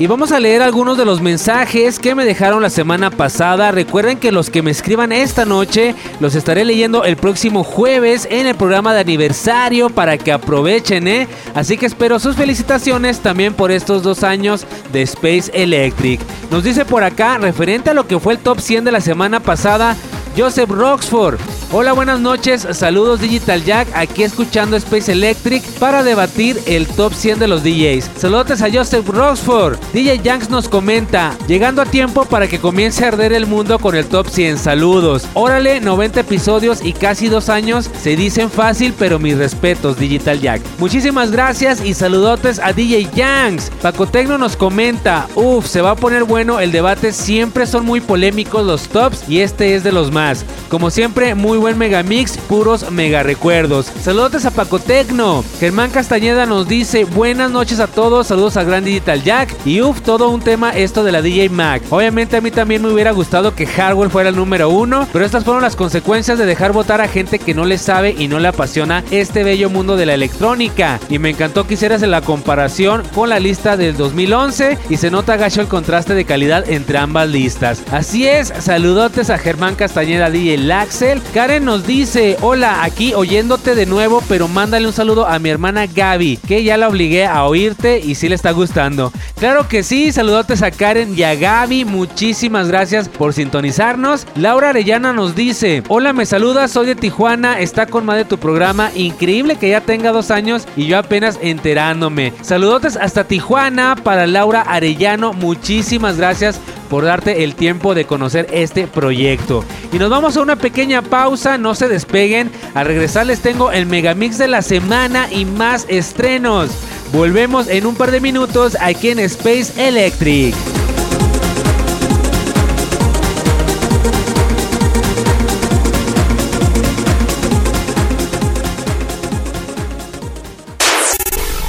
Y 0.03 0.09
vamos 0.09 0.33
a 0.33 0.41
leer 0.41 0.63
algunos 0.63 0.99
de 0.99 1.05
los 1.05 1.21
mensajes 1.21 2.01
que 2.01 2.17
me 2.17 2.25
dejaron 2.25 2.61
la 2.61 2.71
semana 2.71 3.09
pasada. 3.09 3.71
Recuerden 3.71 4.19
que 4.19 4.33
los 4.33 4.51
que 4.51 4.61
me 4.61 4.73
escriban 4.73 5.13
esta 5.13 5.45
noche 5.45 5.95
los 6.19 6.35
estaré 6.35 6.65
leyendo 6.65 7.05
el 7.05 7.15
próximo 7.15 7.63
jueves 7.63 8.27
en 8.29 8.49
el 8.49 8.57
programa 8.57 8.95
de 8.95 9.01
aniversario 9.03 9.91
para 9.91 10.19
que 10.19 10.33
aprovechen, 10.33 11.07
¿eh? 11.07 11.29
Así 11.55 11.79
que 11.79 11.87
espero 11.87 12.19
sus 12.19 12.35
felicitaciones 12.35 13.21
también 13.21 13.55
por 13.55 13.71
estos 13.71 14.03
dos 14.03 14.25
años 14.25 14.67
de 14.93 15.03
Space 15.03 15.53
Electric. 15.55 16.21
Nos 16.51 16.65
dice 16.65 16.85
por 16.85 17.05
acá, 17.05 17.39
referente 17.39 17.91
a 17.91 17.95
lo 17.95 18.09
que 18.09 18.19
fue 18.19 18.33
el 18.33 18.41
top 18.41 18.59
100 18.59 18.83
de 18.83 18.91
la 18.91 19.01
semana 19.01 19.39
pasada, 19.39 19.97
Joseph 20.37 20.71
Roxford. 20.71 21.39
Hola, 21.75 21.95
buenas 21.95 22.21
noches. 22.21 22.69
Saludos 22.73 23.23
Digital 23.23 23.65
Jack, 23.65 23.89
aquí 23.95 24.25
escuchando 24.25 24.77
Space 24.77 25.11
Electric 25.11 25.65
para 25.79 26.03
debatir 26.03 26.61
el 26.67 26.87
top 26.87 27.15
100 27.15 27.39
de 27.39 27.49
los 27.49 27.63
DJs. 27.63 28.11
Saludos 28.15 28.61
a 28.61 28.71
Joseph 28.71 29.09
Roxford. 29.09 29.79
DJ 29.95 30.19
Yanks 30.19 30.51
nos 30.51 30.69
comenta, 30.69 31.35
llegando 31.49 31.81
a 31.81 31.87
tiempo 31.87 32.27
para 32.27 32.47
que 32.47 32.59
comience 32.59 33.03
a 33.03 33.09
arder 33.09 33.33
el 33.33 33.47
mundo 33.47 33.79
con 33.79 33.97
el 33.97 34.05
top 34.05 34.29
100. 34.29 34.59
Saludos. 34.59 35.27
Órale, 35.33 35.81
90 35.81 36.21
episodios 36.21 36.85
y 36.85 36.93
casi 36.93 37.29
dos 37.29 37.49
años. 37.49 37.91
Se 37.99 38.17
dicen 38.17 38.51
fácil, 38.51 38.93
pero 38.99 39.19
mis 39.19 39.39
respetos, 39.39 39.99
Digital 39.99 40.43
Jack. 40.43 40.61
Muchísimas 40.79 41.31
gracias 41.31 41.83
y 41.83 41.95
saludotes 41.95 42.59
a 42.59 42.75
DJ 42.75 43.09
Yanks. 43.15 43.71
Paco 43.81 44.07
Tecno 44.07 44.37
nos 44.37 44.57
comenta, 44.57 45.27
uff, 45.37 45.67
se 45.67 45.81
va 45.81 45.93
a 45.93 45.97
poner 45.97 46.25
bueno 46.25 46.61
el 46.61 46.71
debate. 46.71 47.15
Siempre 47.15 47.65
son 47.67 47.87
muy 47.87 48.03
polémicos 48.03 48.67
los 48.67 48.89
tops 48.89 49.27
y 49.27 49.41
este 49.41 49.75
es 49.75 49.83
de 49.83 49.93
los 49.93 50.13
más. 50.13 50.45
Como 50.69 50.91
siempre, 50.91 51.35
muy 51.35 51.62
buen 51.63 51.79
megamix, 51.79 52.37
puros 52.37 52.91
mega 52.91 53.23
recuerdos. 53.23 53.87
Saludos 54.03 54.45
a 54.45 54.51
Paco 54.51 54.81
Tecno. 54.81 55.45
Germán 55.61 55.93
Castañeda 55.93 56.45
nos 56.45 56.67
dice 56.67 57.05
buenas 57.05 57.53
noches 57.53 57.79
a 57.79 57.87
todos, 57.87 58.27
saludos 58.27 58.57
a 58.57 58.65
Gran 58.65 58.85
Digital 58.85 59.23
Jack. 59.23 59.55
Y 59.65 59.81
uff, 59.81 60.01
todo 60.01 60.31
un 60.31 60.41
tema 60.41 60.71
esto 60.71 61.05
de 61.05 61.13
la 61.13 61.23
DJ 61.23 61.51
Mac. 61.51 61.85
Obviamente 61.91 62.37
a 62.37 62.41
mí 62.41 62.51
también 62.51 62.83
me 62.83 62.93
hubiera 62.93 63.13
gustado 63.13 63.55
que 63.55 63.67
Hardware 63.67 64.11
fuera 64.11 64.31
el 64.31 64.35
número 64.35 64.71
uno, 64.71 65.07
pero 65.13 65.25
estas 65.25 65.45
fueron 65.45 65.63
las 65.63 65.77
consecuencias 65.77 66.37
de 66.37 66.47
dejar 66.47 66.73
votar 66.73 67.01
a 67.01 67.07
gente 67.07 67.39
que 67.39 67.55
no 67.55 67.65
le 67.65 67.79
sabe 67.79 68.13
y 68.19 68.27
no 68.27 68.41
le 68.41 68.49
apasiona 68.49 69.05
este 69.13 69.45
bello 69.45 69.71
mundo 69.71 69.97
de 69.97 70.07
la 70.07 70.15
electrónica. 70.15 70.99
Y 71.09 71.21
me 71.21 71.31
encantó 71.31 71.69
que 71.69 71.75
hicieras 71.75 72.03
la 72.03 72.23
comparación 72.23 73.05
con 73.15 73.29
la 73.29 73.39
lista 73.39 73.77
del 73.77 73.97
2011 73.97 74.79
y 74.91 74.97
se 74.97 75.13
nota 75.13 75.37
gacho 75.37 75.61
el 75.61 75.69
contraste 75.69 76.15
de 76.15 76.25
calidad 76.25 76.69
entre 76.69 76.99
ambas 76.99 77.29
listas. 77.29 77.85
Así 77.93 78.27
es, 78.27 78.53
saludotes 78.59 79.31
a 79.31 79.39
Germán 79.39 79.77
Castañeda 79.77 80.29
DJ 80.29 80.59
Laxel, 80.59 81.23
Karen 81.33 81.52
Nos 81.61 81.87
dice, 81.87 82.39
hola, 82.41 82.83
aquí 82.83 83.13
oyéndote 83.13 83.75
de 83.75 83.85
nuevo, 83.85 84.23
pero 84.27 84.49
mándale 84.49 84.87
un 84.87 84.93
saludo 84.93 85.27
a 85.27 85.39
mi 85.39 85.51
hermana 85.51 85.87
Gaby, 85.87 86.39
que 86.39 86.65
ya 86.65 86.79
la 86.79 86.89
obligué 86.89 87.27
a 87.27 87.45
oírte 87.45 88.01
y 88.01 88.15
sí 88.15 88.29
le 88.31 88.35
está 88.35 88.53
gustando. 88.53 89.13
Claro 89.39 89.69
que 89.69 89.83
sí, 89.83 90.13
saludotes 90.13 90.63
a 90.63 90.71
Karen 90.71 91.17
y 91.17 91.23
a 91.25 91.35
Gaby, 91.35 91.85
muchísimas 91.85 92.69
gracias 92.69 93.09
por 93.09 93.35
sintonizarnos. 93.35 94.27
Laura 94.35 94.71
Arellana 94.71 95.13
nos 95.13 95.35
dice, 95.35 95.83
hola, 95.89 96.15
me 96.15 96.25
saludas, 96.25 96.71
soy 96.71 96.87
de 96.87 96.95
Tijuana, 96.95 97.61
está 97.61 97.87
con 97.87 98.07
más 98.07 98.17
de 98.17 98.25
tu 98.25 98.39
programa, 98.39 98.91
increíble 98.95 99.57
que 99.57 99.69
ya 99.69 99.83
tenga 99.83 100.11
dos 100.11 100.31
años 100.31 100.67
y 100.75 100.87
yo 100.87 100.99
apenas 100.99 101.39
enterándome. 101.43 102.33
Saludotes 102.41 102.97
hasta 102.97 103.25
Tijuana 103.25 103.97
para 104.03 104.27
Laura 104.27 104.63
Arellano, 104.63 105.35
muchísimas 105.35 106.17
gracias 106.17 106.61
por 106.93 107.07
darte 107.07 107.43
el 107.43 107.55
tiempo 107.55 107.95
de 107.95 108.05
conocer 108.05 108.49
este 108.53 108.87
proyecto. 108.87 109.65
Y 109.95 109.99
nos 109.99 110.11
vamos 110.11 110.37
a 110.37 110.43
una 110.43 110.57
pequeña 110.57 111.01
pausa, 111.01 111.57
no 111.57 111.75
se 111.75 111.89
despeguen. 111.89 112.53
Al 112.75 112.85
regresar 112.85 113.25
les 113.25 113.41
tengo 113.41 113.73
el 113.73 113.87
megamix 113.87 114.37
de 114.37 114.47
la 114.47 114.61
semana 114.61 115.33
y 115.33 115.47
más 115.47 115.87
estrenos. 115.89 116.71
Volvemos 117.11 117.69
en 117.69 117.87
un 117.87 117.95
par 117.95 118.11
de 118.11 118.21
minutos 118.21 118.77
aquí 118.79 119.09
en 119.09 119.21
Space 119.21 119.73
Electric. 119.89 120.55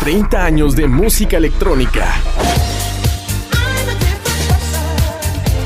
...30 0.02 0.36
años 0.36 0.76
de 0.76 0.86
música 0.90 1.38
electrónica. 1.38 2.14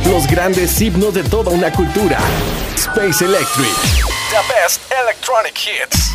Los 0.10 0.26
grandes 0.26 0.80
himnos 0.82 1.14
de 1.14 1.24
toda 1.24 1.52
una 1.52 1.72
cultura. 1.72 2.18
Space 2.76 3.26
Electric. 3.26 3.74
The 4.30 4.38
best 4.48 4.82
electronic 5.04 5.54
hits. 5.58 6.12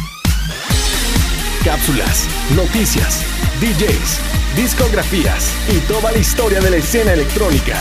Cápsulas, 1.63 2.27
noticias, 2.57 3.21
DJs, 3.61 4.57
discografías 4.57 5.53
y 5.69 5.79
toda 5.81 6.11
la 6.11 6.19
historia 6.19 6.61
de 6.61 6.71
la 6.71 6.77
escena 6.77 7.13
electrónica. 7.13 7.77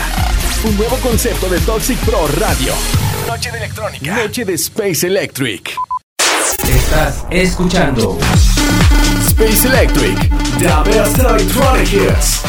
Un 0.64 0.76
nuevo 0.76 0.96
concepto 0.98 1.48
de 1.48 1.58
Toxic 1.60 1.98
Pro 2.00 2.28
Radio. 2.38 2.74
Noche 3.26 3.50
de 3.50 3.58
electrónica. 3.58 4.16
Noche 4.16 4.44
de 4.44 4.54
Space 4.54 5.06
Electric. 5.06 5.74
Estás 6.68 7.24
escuchando 7.30 8.18
Space 9.28 9.66
Electric. 9.66 10.18
The 10.58 10.90
best 10.90 11.18
electronic 11.18 11.92
hits. 11.92 12.42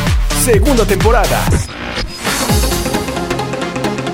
Segunda 0.44 0.86
temporada. 0.86 1.46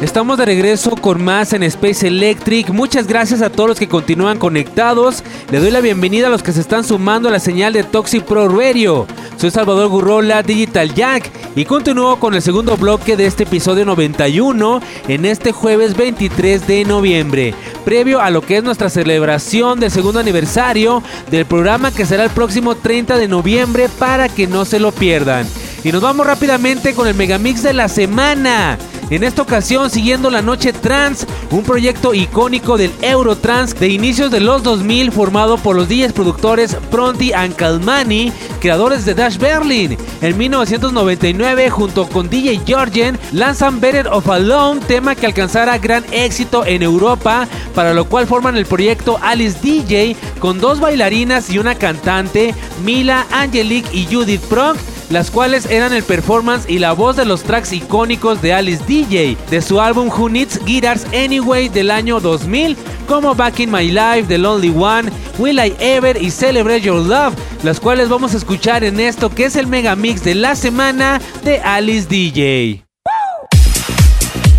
Estamos 0.02 0.38
de 0.38 0.46
regreso 0.46 0.92
con 0.92 1.22
más 1.22 1.52
en 1.52 1.62
Space 1.64 2.08
Electric. 2.08 2.70
Muchas 2.70 3.06
gracias 3.06 3.42
a 3.42 3.50
todos 3.50 3.68
los 3.68 3.80
que 3.80 3.90
continúan 3.90 4.40
conectados. 4.40 5.26
Le 5.52 5.60
doy 5.60 5.72
la 5.72 5.82
bienvenida 5.82 6.28
a 6.28 6.30
los 6.30 6.42
que 6.42 6.54
se 6.54 6.62
están 6.62 6.86
sumando 6.86 7.28
a 7.28 7.34
la 7.34 7.40
señal 7.42 7.74
de 7.74 7.84
Toxic 7.84 8.24
Pro 8.24 8.48
Radio. 8.48 9.06
Soy 9.36 9.52
Salvador 9.52 9.90
Gurrola, 9.90 10.42
Digital 10.42 10.94
Jack, 10.94 11.30
y 11.54 11.66
continúo 11.66 12.18
con 12.18 12.34
el 12.34 12.42
segundo 12.42 12.78
bloque 12.78 13.18
de 13.18 13.26
este 13.26 13.44
episodio 13.44 13.84
91 13.84 14.82
en 15.10 15.26
este 15.26 15.52
jueves 15.52 15.98
23 15.98 16.66
de 16.66 16.86
noviembre, 16.86 17.54
previo 17.84 18.22
a 18.22 18.30
lo 18.30 18.42
que 18.42 18.56
es 18.56 18.64
nuestra 18.64 18.90
celebración 18.90 19.82
del 19.82 19.92
segundo 19.92 20.22
aniversario 20.22 21.04
del 21.30 21.46
programa 21.46 21.92
que 21.92 22.06
será 22.06 22.24
el 22.24 22.30
próximo 22.30 22.76
30 22.76 23.18
de 23.18 23.28
noviembre 23.28 23.90
para 24.00 24.30
que 24.30 24.48
no 24.48 24.64
se 24.64 24.80
lo 24.80 24.94
pierdan. 24.94 25.46
Y 25.84 25.92
nos 25.92 26.02
vamos 26.02 26.26
rápidamente 26.26 26.94
con 26.94 27.06
el 27.06 27.16
megamix 27.16 27.64
de 27.64 27.74
la 27.74 27.90
semana. 27.90 28.78
En 29.10 29.24
esta 29.24 29.42
ocasión, 29.42 29.90
siguiendo 29.90 30.30
la 30.30 30.44
noche 30.44 30.72
trans, 30.72 31.26
un 31.50 31.64
proyecto 31.64 32.14
icónico 32.14 32.78
del 32.78 32.92
Eurotrans 33.02 33.74
de 33.80 33.90
inicios 33.90 34.30
de 34.30 34.40
los 34.40 34.62
2000 34.62 35.12
formado 35.12 35.58
por 35.58 35.76
los 35.76 35.90
DJs 35.90 36.14
productores 36.14 36.78
Pronti 36.92 37.34
and 37.34 37.56
Calmani, 37.56 38.32
creadores 38.60 39.06
de 39.06 39.16
Dash 39.16 39.38
Berlin. 39.38 39.98
En 40.22 40.38
1999, 40.38 41.72
junto 41.72 42.08
con 42.08 42.30
DJ 42.30 42.62
Georgian, 42.68 43.18
lanzan 43.32 43.80
Better 43.82 44.08
of 44.10 44.30
Alone, 44.30 44.82
tema 44.88 45.16
que 45.16 45.26
alcanzará 45.26 45.80
gran 45.80 46.06
éxito 46.12 46.64
en 46.66 46.84
Europa, 46.84 47.48
para 47.74 47.96
lo 47.96 48.06
cual 48.06 48.28
forman 48.28 48.58
el 48.58 48.68
proyecto 48.68 49.18
Alice 49.24 49.58
DJ 49.60 50.16
con 50.40 50.60
dos 50.60 50.80
bailarinas 50.80 51.50
y 51.50 51.58
una 51.58 51.74
cantante, 51.74 52.54
Mila, 52.84 53.26
Angelique 53.32 53.90
y 53.92 54.06
Judith 54.06 54.42
Prong 54.42 54.78
las 55.10 55.32
cuales 55.32 55.66
eran 55.66 55.94
el 55.94 56.04
performance 56.04 56.70
y 56.70 56.80
la 56.80 56.94
voz 56.94 57.16
de 57.16 57.26
los 57.26 57.44
tracks 57.44 57.74
icónicos 57.74 58.42
de 58.42 58.54
Alice 58.54 58.84
DJ, 58.88 59.38
de 59.50 59.62
su 59.62 59.82
álbum 59.82 60.10
Who 60.10 60.30
Needs 60.30 60.64
Guitars 60.66 61.06
Anyway 61.14 61.70
del 61.70 61.92
año 61.92 62.20
2000, 62.20 62.78
como 63.08 63.36
Back 63.36 63.60
in 63.60 63.72
My 63.72 63.90
Life, 63.92 64.26
The 64.28 64.38
Lonely 64.38 64.74
One, 64.76 65.12
Will 65.38 65.60
I 65.60 65.74
Ever 65.80 66.22
y 66.22 66.32
Celebrate 66.32 66.82
Your 66.82 67.06
Love, 67.06 67.34
las 67.64 67.80
cuales 67.80 68.10
vamos 68.10 68.34
a 68.34 68.38
escuchar 68.38 68.84
en 68.84 69.00
esto 69.00 69.30
que 69.30 69.46
es 69.46 69.56
el 69.56 69.68
mega 69.68 69.96
mix 69.96 70.24
de 70.24 70.36
la 70.36 70.56
semana 70.56 71.20
de 71.44 71.60
Alice 71.60 72.08
DJ. 72.08 72.84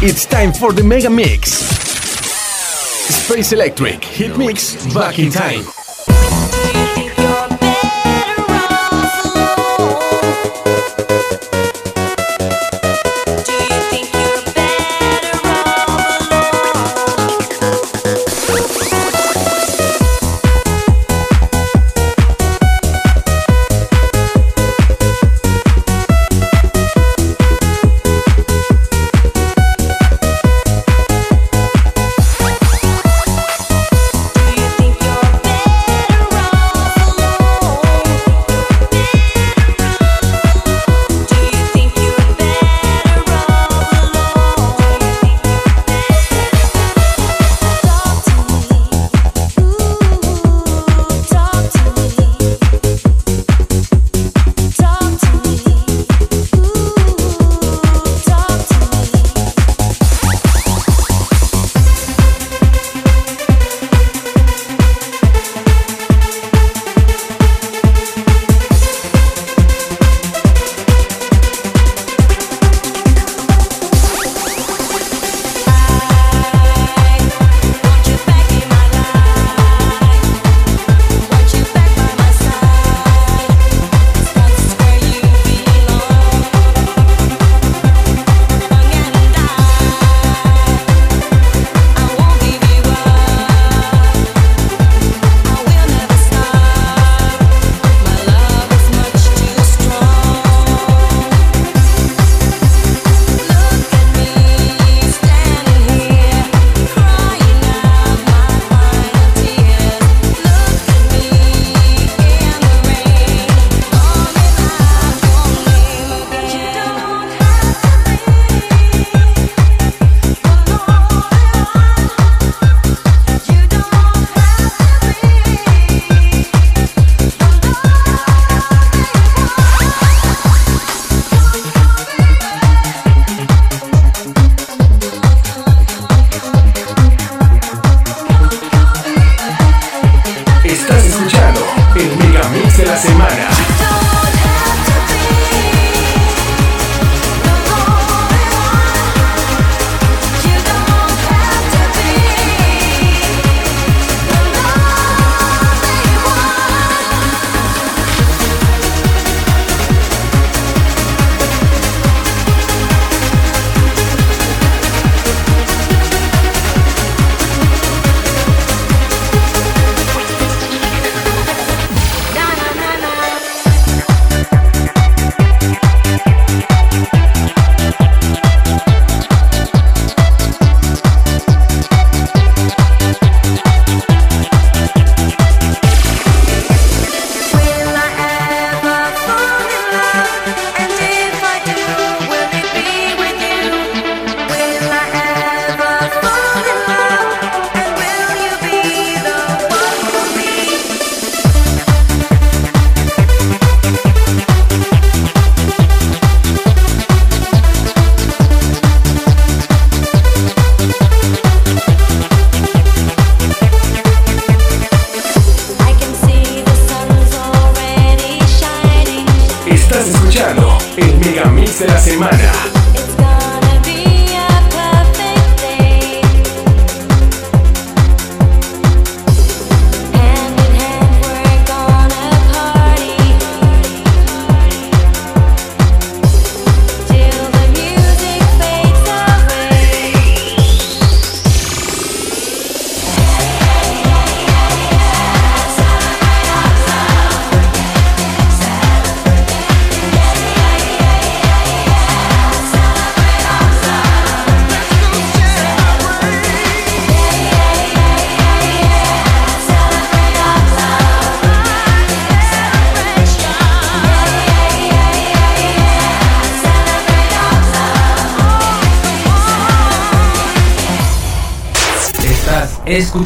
It's 0.02 0.26
time 0.26 0.52
for 0.54 0.74
the 0.74 0.82
Mega 0.82 1.10
Mix. 1.10 1.60
Space 3.08 3.52
Electric 3.54 4.02
Hit 4.02 4.36
Mix 4.36 4.76
Back 4.94 5.18
in 5.18 5.30
Time. 5.30 5.79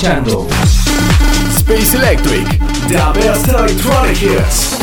Escuchando 0.05 0.47
Space 1.57 1.97
Electric, 1.97 2.47
the 2.89 3.21
best 3.21 3.49
electronic 3.49 4.21
hits. 4.21 4.77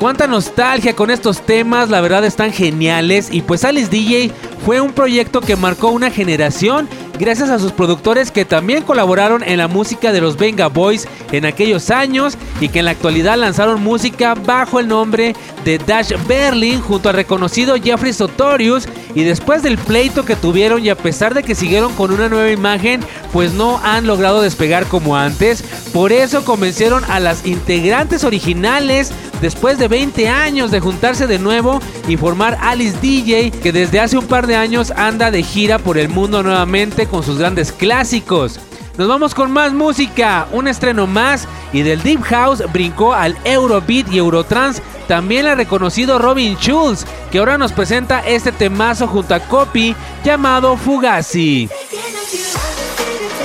Cuánta 0.00 0.26
nostalgia 0.26 0.96
con 0.96 1.10
estos 1.10 1.42
temas, 1.42 1.90
la 1.90 2.00
verdad 2.00 2.24
están 2.24 2.52
geniales 2.52 3.28
y 3.30 3.42
pues 3.42 3.64
Alice 3.64 3.90
DJ 3.90 4.32
fue 4.64 4.80
un 4.80 4.92
proyecto 4.92 5.42
que 5.42 5.56
marcó 5.56 5.88
una 5.88 6.10
generación 6.10 6.88
gracias 7.18 7.50
a 7.50 7.58
sus 7.58 7.72
productores 7.72 8.30
que 8.30 8.44
también 8.44 8.82
colaboraron 8.82 9.42
en 9.42 9.58
la 9.58 9.68
música 9.68 10.12
de 10.12 10.20
los 10.20 10.36
Venga 10.36 10.68
Boys 10.68 11.06
en 11.32 11.44
aquellos 11.44 11.90
años 11.90 12.36
y 12.60 12.68
que 12.68 12.78
en 12.80 12.86
la 12.86 12.92
actualidad 12.92 13.36
lanzaron 13.36 13.82
música 13.82 14.34
bajo 14.34 14.80
el 14.80 14.88
nombre 14.88 15.34
de 15.64 15.78
Dash 15.78 16.12
Berlin 16.26 16.80
junto 16.80 17.08
al 17.08 17.14
reconocido 17.14 17.76
Jeffrey 17.76 18.12
Sotorius 18.12 18.88
y 19.14 19.22
después 19.22 19.62
del 19.62 19.78
pleito 19.78 20.24
que 20.24 20.36
tuvieron 20.36 20.84
y 20.84 20.90
a 20.90 20.96
pesar 20.96 21.34
de 21.34 21.42
que 21.42 21.54
siguieron 21.54 21.94
con 21.94 22.10
una 22.12 22.28
nueva 22.28 22.50
imagen 22.50 23.00
pues 23.32 23.52
no 23.52 23.80
han 23.82 24.06
logrado 24.06 24.42
despegar 24.42 24.86
como 24.86 25.16
antes 25.16 25.62
por 25.92 26.12
eso 26.12 26.44
convencieron 26.44 27.04
a 27.04 27.20
las 27.20 27.46
integrantes 27.46 28.24
originales 28.24 29.12
después 29.40 29.78
de 29.78 29.88
20 29.88 30.28
años 30.28 30.70
de 30.70 30.80
juntarse 30.80 31.26
de 31.26 31.38
nuevo 31.38 31.80
y 32.08 32.16
formar 32.16 32.58
Alice 32.60 32.96
DJ, 33.00 33.50
que 33.50 33.72
desde 33.72 34.00
hace 34.00 34.16
un 34.16 34.26
par 34.26 34.46
de 34.46 34.56
años 34.56 34.90
anda 34.90 35.30
de 35.30 35.42
gira 35.42 35.78
por 35.78 35.98
el 35.98 36.08
mundo 36.08 36.42
nuevamente 36.42 37.06
con 37.06 37.22
sus 37.22 37.38
grandes 37.38 37.72
clásicos. 37.72 38.58
Nos 38.96 39.08
vamos 39.08 39.34
con 39.34 39.50
más 39.50 39.72
música, 39.72 40.46
un 40.52 40.68
estreno 40.68 41.08
más 41.08 41.48
y 41.72 41.82
del 41.82 42.00
Deep 42.02 42.22
House 42.22 42.62
brincó 42.72 43.12
al 43.12 43.36
Eurobeat 43.44 44.08
y 44.12 44.18
Eurotrance, 44.18 44.80
también 45.08 45.46
el 45.46 45.56
reconocido 45.56 46.20
Robin 46.20 46.56
Schulz, 46.56 47.04
que 47.32 47.38
ahora 47.38 47.58
nos 47.58 47.72
presenta 47.72 48.20
este 48.20 48.52
temazo 48.52 49.08
junto 49.08 49.34
a 49.34 49.40
Copy 49.40 49.96
llamado 50.24 50.76
Fugazi. 50.76 51.68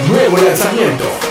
Nuevo 0.08 0.38
lanzamiento. 0.38 1.29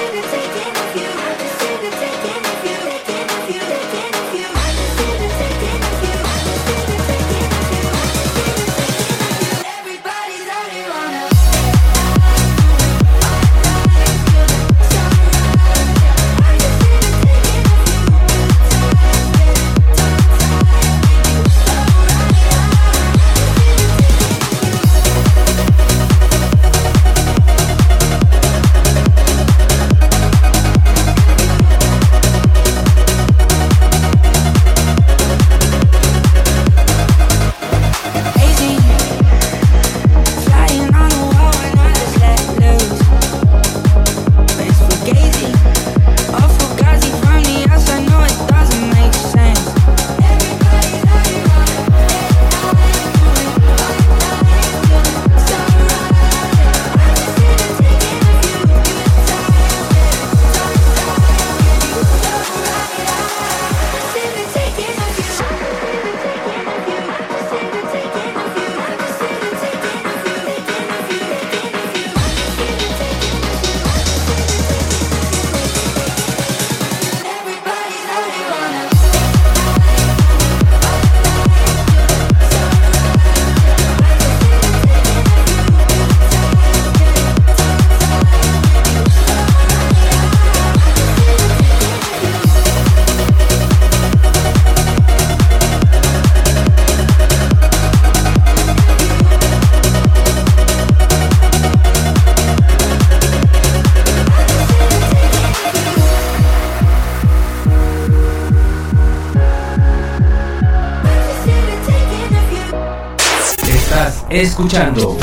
Escuchando 114.40 115.16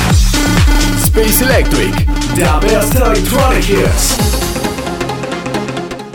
Space 1.04 1.42
Electric. 1.42 1.96
The 2.36 2.68
best 2.68 2.96
electronic 2.96 3.64
hits. 3.70 4.18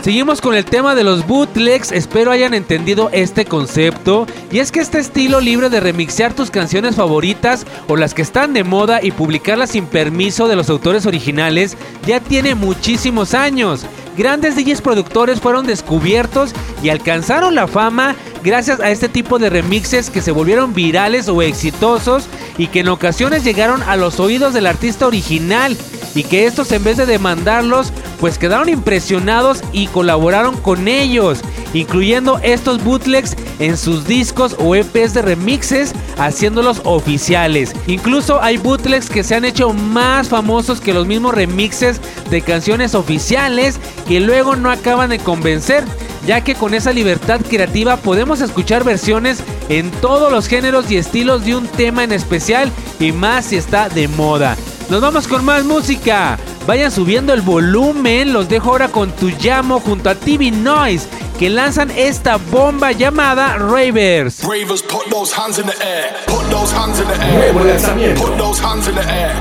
Seguimos 0.03 0.39
con 0.39 0.53
el 0.55 0.65
tema 0.65 0.93
de 0.93 1.03
los 1.03 1.25
bootlegs, 1.25 1.91
espero 1.91 2.31
hayan 2.31 2.53
entendido 2.53 3.09
este 3.11 3.45
concepto. 3.45 4.27
Y 4.51 4.59
es 4.59 4.71
que 4.71 4.81
este 4.81 4.99
estilo 4.99 5.41
libre 5.41 5.69
de 5.69 5.79
remixear 5.79 6.33
tus 6.33 6.51
canciones 6.51 6.95
favoritas 6.95 7.65
o 7.87 7.95
las 7.95 8.13
que 8.13 8.21
están 8.21 8.53
de 8.53 8.63
moda 8.63 8.99
y 9.01 9.11
publicarlas 9.11 9.71
sin 9.71 9.87
permiso 9.87 10.47
de 10.47 10.55
los 10.55 10.69
autores 10.69 11.05
originales 11.05 11.77
ya 12.05 12.19
tiene 12.19 12.53
muchísimos 12.53 13.33
años. 13.33 13.85
Grandes 14.17 14.55
DJs 14.55 14.81
productores 14.81 15.39
fueron 15.39 15.65
descubiertos 15.65 16.53
y 16.83 16.89
alcanzaron 16.89 17.55
la 17.55 17.67
fama 17.67 18.15
gracias 18.43 18.79
a 18.79 18.89
este 18.89 19.09
tipo 19.09 19.39
de 19.39 19.49
remixes 19.49 20.09
que 20.09 20.21
se 20.21 20.31
volvieron 20.31 20.73
virales 20.73 21.27
o 21.27 21.41
exitosos 21.41 22.27
y 22.57 22.67
que 22.67 22.81
en 22.81 22.89
ocasiones 22.89 23.43
llegaron 23.43 23.81
a 23.83 23.95
los 23.95 24.19
oídos 24.19 24.53
del 24.53 24.67
artista 24.67 25.07
original 25.07 25.77
y 26.15 26.23
que 26.23 26.45
estos 26.45 26.71
en 26.71 26.83
vez 26.83 26.97
de 26.97 27.05
demandarlos 27.05 27.91
pues 28.19 28.37
quedaron 28.37 28.69
impresionados 28.69 29.63
y 29.71 29.87
colaboraron 29.87 30.55
con 30.57 30.87
ellos, 30.87 31.41
incluyendo 31.73 32.39
estos 32.43 32.83
bootlegs 32.83 33.35
en 33.59 33.77
sus 33.77 34.05
discos 34.05 34.55
o 34.59 34.75
EPs 34.75 35.15
de 35.15 35.23
remixes, 35.23 35.93
haciéndolos 36.17 36.81
oficiales. 36.83 37.73
Incluso 37.87 38.41
hay 38.41 38.57
bootlegs 38.57 39.09
que 39.09 39.23
se 39.23 39.35
han 39.35 39.45
hecho 39.45 39.73
más 39.73 40.29
famosos 40.29 40.81
que 40.81 40.93
los 40.93 41.07
mismos 41.07 41.33
remixes 41.33 41.99
de 42.29 42.41
canciones 42.41 42.93
oficiales 42.93 43.79
que 44.07 44.19
luego 44.19 44.55
no 44.55 44.69
acaban 44.69 45.09
de 45.09 45.19
convencer, 45.19 45.83
ya 46.27 46.43
que 46.43 46.53
con 46.53 46.75
esa 46.75 46.91
libertad 46.91 47.41
creativa 47.41 47.97
podemos 47.97 48.41
escuchar 48.41 48.83
versiones 48.83 49.43
en 49.69 49.89
todos 49.89 50.31
los 50.31 50.47
géneros 50.47 50.91
y 50.91 50.97
estilos 50.97 51.43
de 51.45 51.55
un 51.55 51.67
tema 51.67 52.03
en 52.03 52.11
especial 52.11 52.71
y 52.99 53.11
más 53.11 53.45
si 53.45 53.55
está 53.55 53.89
de 53.89 54.07
moda. 54.07 54.55
Nos 54.91 54.99
vamos 54.99 55.25
con 55.25 55.45
más 55.45 55.63
música. 55.63 56.37
Vayan 56.67 56.91
subiendo 56.91 57.31
el 57.31 57.39
volumen. 57.39 58.33
Los 58.33 58.49
dejo 58.49 58.71
ahora 58.71 58.89
con 58.89 59.09
Tu 59.13 59.29
Llamo 59.29 59.79
junto 59.79 60.09
a 60.09 60.15
TV 60.15 60.51
Noise 60.51 61.07
que 61.39 61.49
lanzan 61.49 61.89
esta 61.91 62.35
bomba 62.35 62.91
llamada 62.91 63.55
Ravers. 63.57 64.43
Ravers, 64.43 64.81
put 64.83 65.09
those 65.09 65.33
hands 65.33 65.59
in 65.59 65.65
the 65.65 65.73
air. 65.81 66.13
Put 66.27 66.43
those 66.49 66.75
hands 66.75 66.99
in 66.99 67.07
the 67.07 67.17
Nuevo 67.17 67.59
air. 67.59 67.73
lanzamiento. 67.73 68.21
Put 68.21 68.37
those 68.37 68.61
hands 68.61 68.87
in 68.89 68.95
the 68.95 69.01
air. 69.01 69.31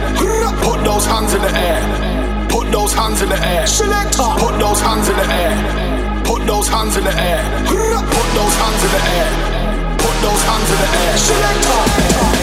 Put 0.63 0.85
those 0.85 1.05
hands 1.05 1.35
in 1.35 1.43
the 1.43 1.49
air. 1.49 1.83
Put 2.49 2.71
those 2.71 2.95
hands 2.95 3.19
in 3.19 3.27
the 3.27 3.43
air. 3.43 3.67
Put 4.39 4.57
those 4.57 4.81
hands 4.81 5.09
in 5.09 5.17
the 5.17 5.27
air. 5.27 5.57
Put 6.23 6.47
those 6.47 6.69
hands 6.71 6.95
in 6.95 7.03
the 7.03 7.11
air. 7.19 7.43
Put 8.07 8.31
those 8.39 8.55
hands 8.55 8.85
in 8.85 8.91
the 8.95 9.03
air. 9.03 9.27
Put 9.99 10.15
those 10.23 10.43
hands 10.47 10.71
in 10.71 10.79
the 10.79 10.87
air. 10.95 11.19
Put 12.31 12.40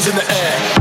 hands 0.00 0.08
in 0.08 0.16
the 0.16 0.32
air. 0.32 0.79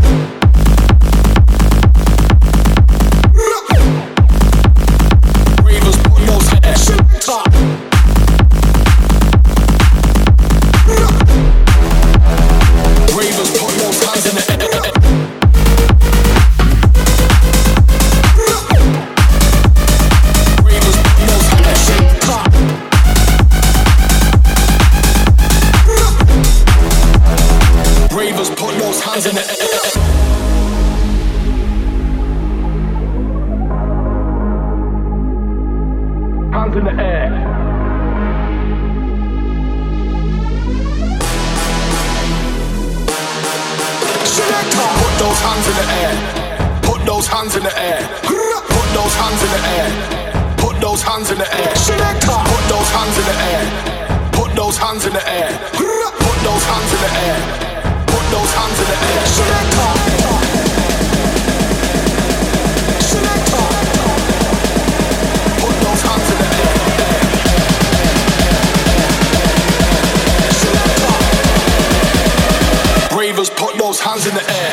In 74.29 74.35
the 74.35 74.51
air. 74.51 74.68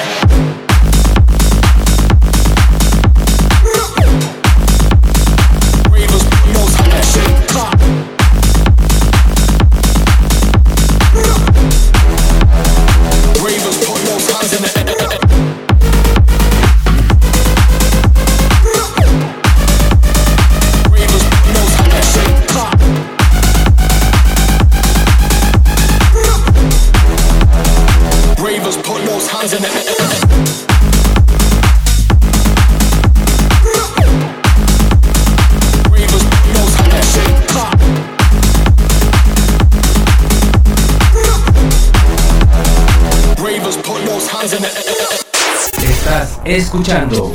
Escuchando 46.67 47.33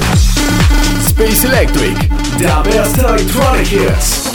Space 1.08 1.48
Electric. 1.48 1.98
The 2.38 2.70
best 2.70 2.98
electronic 2.98 3.72
hits. 3.72 4.30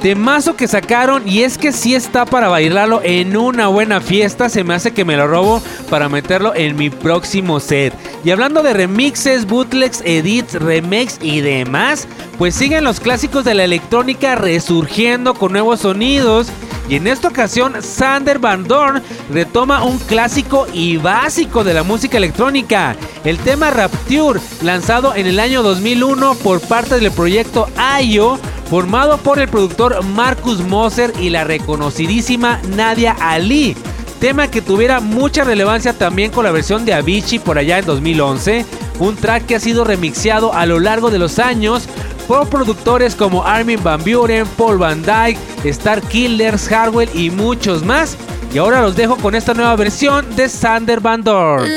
Temazo 0.00 0.54
que 0.54 0.68
sacaron 0.68 1.26
y 1.26 1.42
es 1.42 1.58
que 1.58 1.72
sí 1.72 1.96
está 1.96 2.26
para 2.26 2.46
bailarlo 2.46 3.00
en 3.02 3.36
una 3.36 3.66
buena 3.66 4.00
fiesta. 4.00 4.48
Se 4.48 4.62
me 4.62 4.74
hace 4.74 4.92
que 4.92 5.04
me 5.04 5.16
lo 5.16 5.26
robo 5.26 5.60
para 5.90 6.08
meterlo 6.08 6.54
en 6.54 6.76
mi 6.76 6.90
próximo 6.90 7.58
set. 7.58 7.92
Y 8.24 8.30
hablando 8.30 8.62
de 8.62 8.72
remixes, 8.72 9.46
bootlegs, 9.46 10.00
edits, 10.04 10.54
remakes 10.54 11.18
y 11.20 11.40
demás, 11.40 12.06
pues 12.38 12.54
siguen 12.54 12.84
los 12.84 13.00
clásicos 13.00 13.44
de 13.44 13.54
la 13.54 13.64
electrónica 13.64 14.36
resurgiendo 14.36 15.34
con 15.34 15.50
nuevos 15.50 15.80
sonidos. 15.80 16.52
Y 16.88 16.96
en 16.96 17.06
esta 17.06 17.28
ocasión, 17.28 17.82
Sander 17.82 18.38
Van 18.38 18.64
Dorn 18.64 19.02
retoma 19.30 19.84
un 19.84 19.98
clásico 19.98 20.66
y 20.72 20.96
básico 20.96 21.62
de 21.62 21.74
la 21.74 21.82
música 21.82 22.16
electrónica, 22.16 22.96
el 23.24 23.36
tema 23.38 23.70
Rapture, 23.70 24.40
lanzado 24.62 25.14
en 25.14 25.26
el 25.26 25.38
año 25.38 25.62
2001 25.62 26.36
por 26.36 26.60
parte 26.62 26.98
del 26.98 27.12
proyecto 27.12 27.68
IO, 28.02 28.38
formado 28.70 29.18
por 29.18 29.38
el 29.38 29.48
productor 29.48 30.02
Marcus 30.02 30.60
Moser 30.60 31.12
y 31.20 31.28
la 31.28 31.44
reconocidísima 31.44 32.60
Nadia 32.74 33.14
Ali. 33.20 33.76
Tema 34.18 34.50
que 34.50 34.62
tuviera 34.62 35.00
mucha 35.00 35.44
relevancia 35.44 35.92
también 35.92 36.30
con 36.30 36.44
la 36.44 36.50
versión 36.50 36.86
de 36.86 36.94
Avicii 36.94 37.38
por 37.38 37.58
allá 37.58 37.78
en 37.78 37.84
2011, 37.84 38.64
un 38.98 39.14
track 39.14 39.46
que 39.46 39.56
ha 39.56 39.60
sido 39.60 39.84
remixeado 39.84 40.54
a 40.54 40.64
lo 40.66 40.80
largo 40.80 41.10
de 41.10 41.18
los 41.18 41.38
años 41.38 41.88
por 42.28 42.46
productores 42.48 43.16
como 43.16 43.42
Armin 43.42 43.82
Van 43.82 44.04
Buren, 44.04 44.46
Paul 44.58 44.76
Van 44.76 45.02
Dyke, 45.02 45.38
Star 45.64 46.02
Killers, 46.02 46.68
Hardwell 46.68 47.08
y 47.14 47.30
muchos 47.30 47.82
más. 47.82 48.16
Y 48.52 48.58
ahora 48.58 48.82
los 48.82 48.94
dejo 48.94 49.16
con 49.16 49.34
esta 49.34 49.54
nueva 49.54 49.74
versión 49.76 50.36
de 50.36 50.48
Sander 50.48 51.00
Van 51.00 51.24
Dorn. 51.24 51.68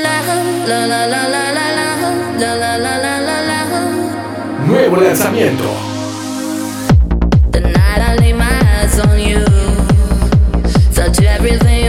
Nuevo 4.66 4.96
lanzamiento. 4.98 5.64
The 7.50 7.60
night 7.60 8.00
I 8.00 8.16
lay 8.20 8.32
my 8.32 8.44
eyes 8.44 8.98
on 9.00 9.18
you, 9.18 9.44
touch 10.94 11.20
everything 11.20 11.81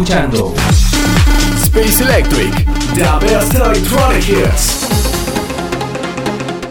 escuchando 0.00 0.54
Space 1.62 2.02
Electric. 2.02 2.64
The 2.94 3.26
best 3.26 3.54
electronic 3.54 4.26
hits. 4.26 4.86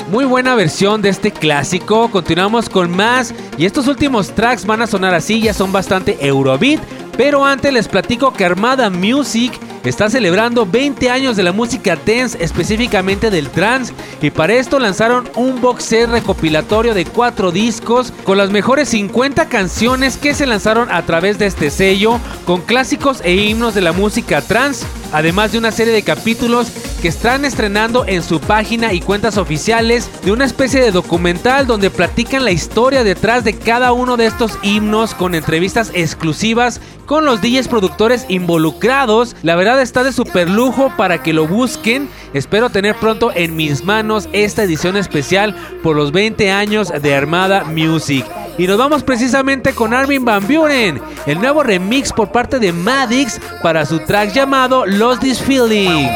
Muy 0.09 0.25
buena 0.25 0.55
versión 0.55 1.03
de 1.03 1.09
este 1.09 1.31
clásico. 1.31 2.09
Continuamos 2.09 2.69
con 2.69 2.89
más. 2.89 3.35
Y 3.55 3.65
estos 3.65 3.87
últimos 3.87 4.33
tracks 4.33 4.65
van 4.65 4.81
a 4.81 4.87
sonar 4.87 5.13
así, 5.13 5.41
ya 5.41 5.53
son 5.53 5.71
bastante 5.71 6.17
Eurobeat. 6.25 6.81
Pero 7.15 7.45
antes 7.45 7.71
les 7.71 7.87
platico 7.87 8.33
que 8.33 8.45
Armada 8.45 8.89
Music 8.89 9.53
está 9.83 10.09
celebrando 10.09 10.65
20 10.65 11.11
años 11.11 11.35
de 11.35 11.43
la 11.43 11.51
música 11.51 11.95
dance, 11.95 12.37
específicamente 12.43 13.29
del 13.29 13.49
trance. 13.49 13.93
Y 14.21 14.31
para 14.31 14.53
esto 14.53 14.79
lanzaron 14.79 15.29
un 15.35 15.61
box 15.61 15.83
set 15.83 16.09
recopilatorio 16.09 16.95
de 16.95 17.05
4 17.05 17.51
discos 17.51 18.11
con 18.23 18.37
las 18.37 18.49
mejores 18.49 18.89
50 18.89 19.49
canciones 19.49 20.17
que 20.17 20.33
se 20.33 20.45
lanzaron 20.45 20.91
a 20.91 21.05
través 21.05 21.39
de 21.39 21.45
este 21.45 21.69
sello, 21.69 22.19
con 22.45 22.61
clásicos 22.61 23.21
e 23.23 23.35
himnos 23.35 23.73
de 23.73 23.81
la 23.81 23.91
música 23.91 24.41
trance. 24.41 24.85
Además 25.11 25.51
de 25.51 25.57
una 25.57 25.71
serie 25.71 25.93
de 25.93 26.03
capítulos 26.03 26.67
que 27.01 27.07
están 27.07 27.45
estrenando 27.45 28.05
en 28.05 28.21
su 28.21 28.39
página 28.39 28.93
y 28.93 28.99
cuentas 28.99 29.37
oficiales 29.37 30.09
de 30.23 30.31
una 30.31 30.45
especie 30.45 30.81
de 30.81 30.91
documental 30.91 31.65
donde 31.65 31.89
platican 31.89 32.45
la 32.45 32.51
historia 32.51 33.03
detrás 33.03 33.43
de 33.43 33.53
cada 33.53 33.91
uno 33.91 34.17
de 34.17 34.27
estos 34.27 34.59
himnos 34.61 35.15
con 35.15 35.33
entrevistas 35.33 35.91
exclusivas 35.95 36.79
con 37.09 37.25
los 37.25 37.41
DJs 37.41 37.69
productores 37.69 38.25
involucrados. 38.29 39.35
La 39.41 39.55
verdad 39.55 39.81
está 39.81 40.03
de 40.03 40.13
super 40.13 40.47
lujo 40.47 40.93
para 40.95 41.23
que 41.23 41.33
lo 41.33 41.47
busquen. 41.47 42.07
Espero 42.35 42.69
tener 42.69 42.95
pronto 42.95 43.31
en 43.33 43.55
mis 43.55 43.83
manos 43.83 44.29
esta 44.31 44.63
edición 44.63 44.95
especial 44.95 45.55
por 45.81 45.95
los 45.95 46.11
20 46.11 46.51
años 46.51 46.89
de 47.01 47.15
Armada 47.15 47.63
Music. 47.63 48.08
Y 48.09 48.65
nos 48.65 48.77
vamos 48.77 49.03
precisamente 49.03 49.73
con 49.73 49.93
Armin 49.93 50.25
Van 50.25 50.45
Buren, 50.47 50.99
el 51.27 51.39
nuevo 51.39 51.61
remix 51.61 52.11
por 52.11 52.31
parte 52.31 52.57
de 52.57 52.73
Madix 52.73 53.39
para 53.61 53.85
su 53.85 53.99
track 53.99 54.33
llamado 54.33 54.85
Lost 54.85 55.21
This 55.21 55.39
Feeling. 55.39 56.07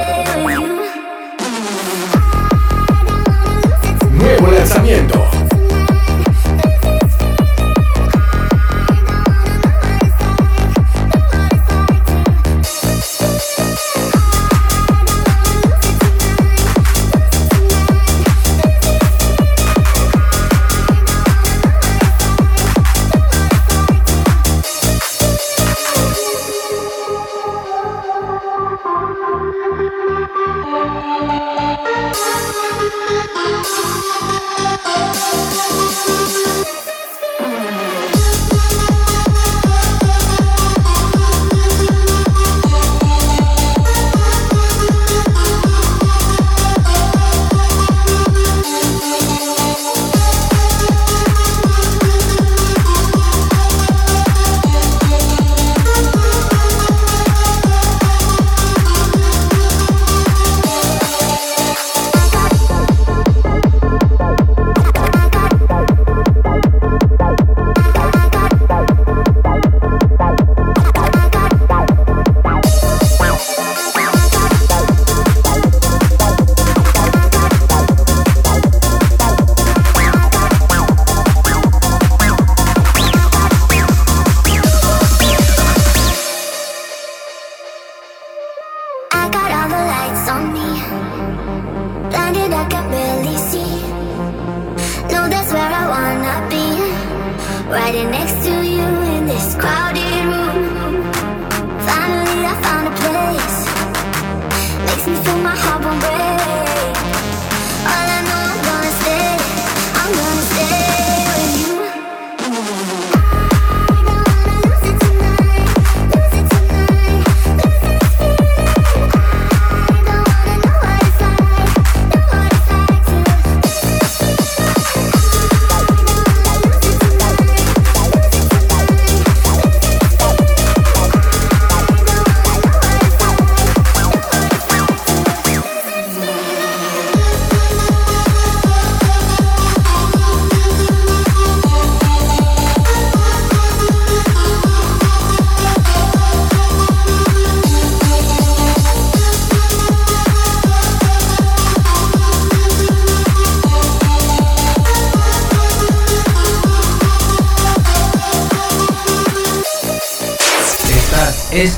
Nuevo 4.11 4.47
lanzamiento. 4.51 5.32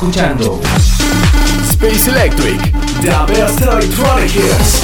Escuchando 0.05 0.61
Space 1.63 2.09
Electric, 2.11 2.61
the 3.01 3.33
best 3.33 3.59
electronic 3.61 4.35
hits. 4.35 4.83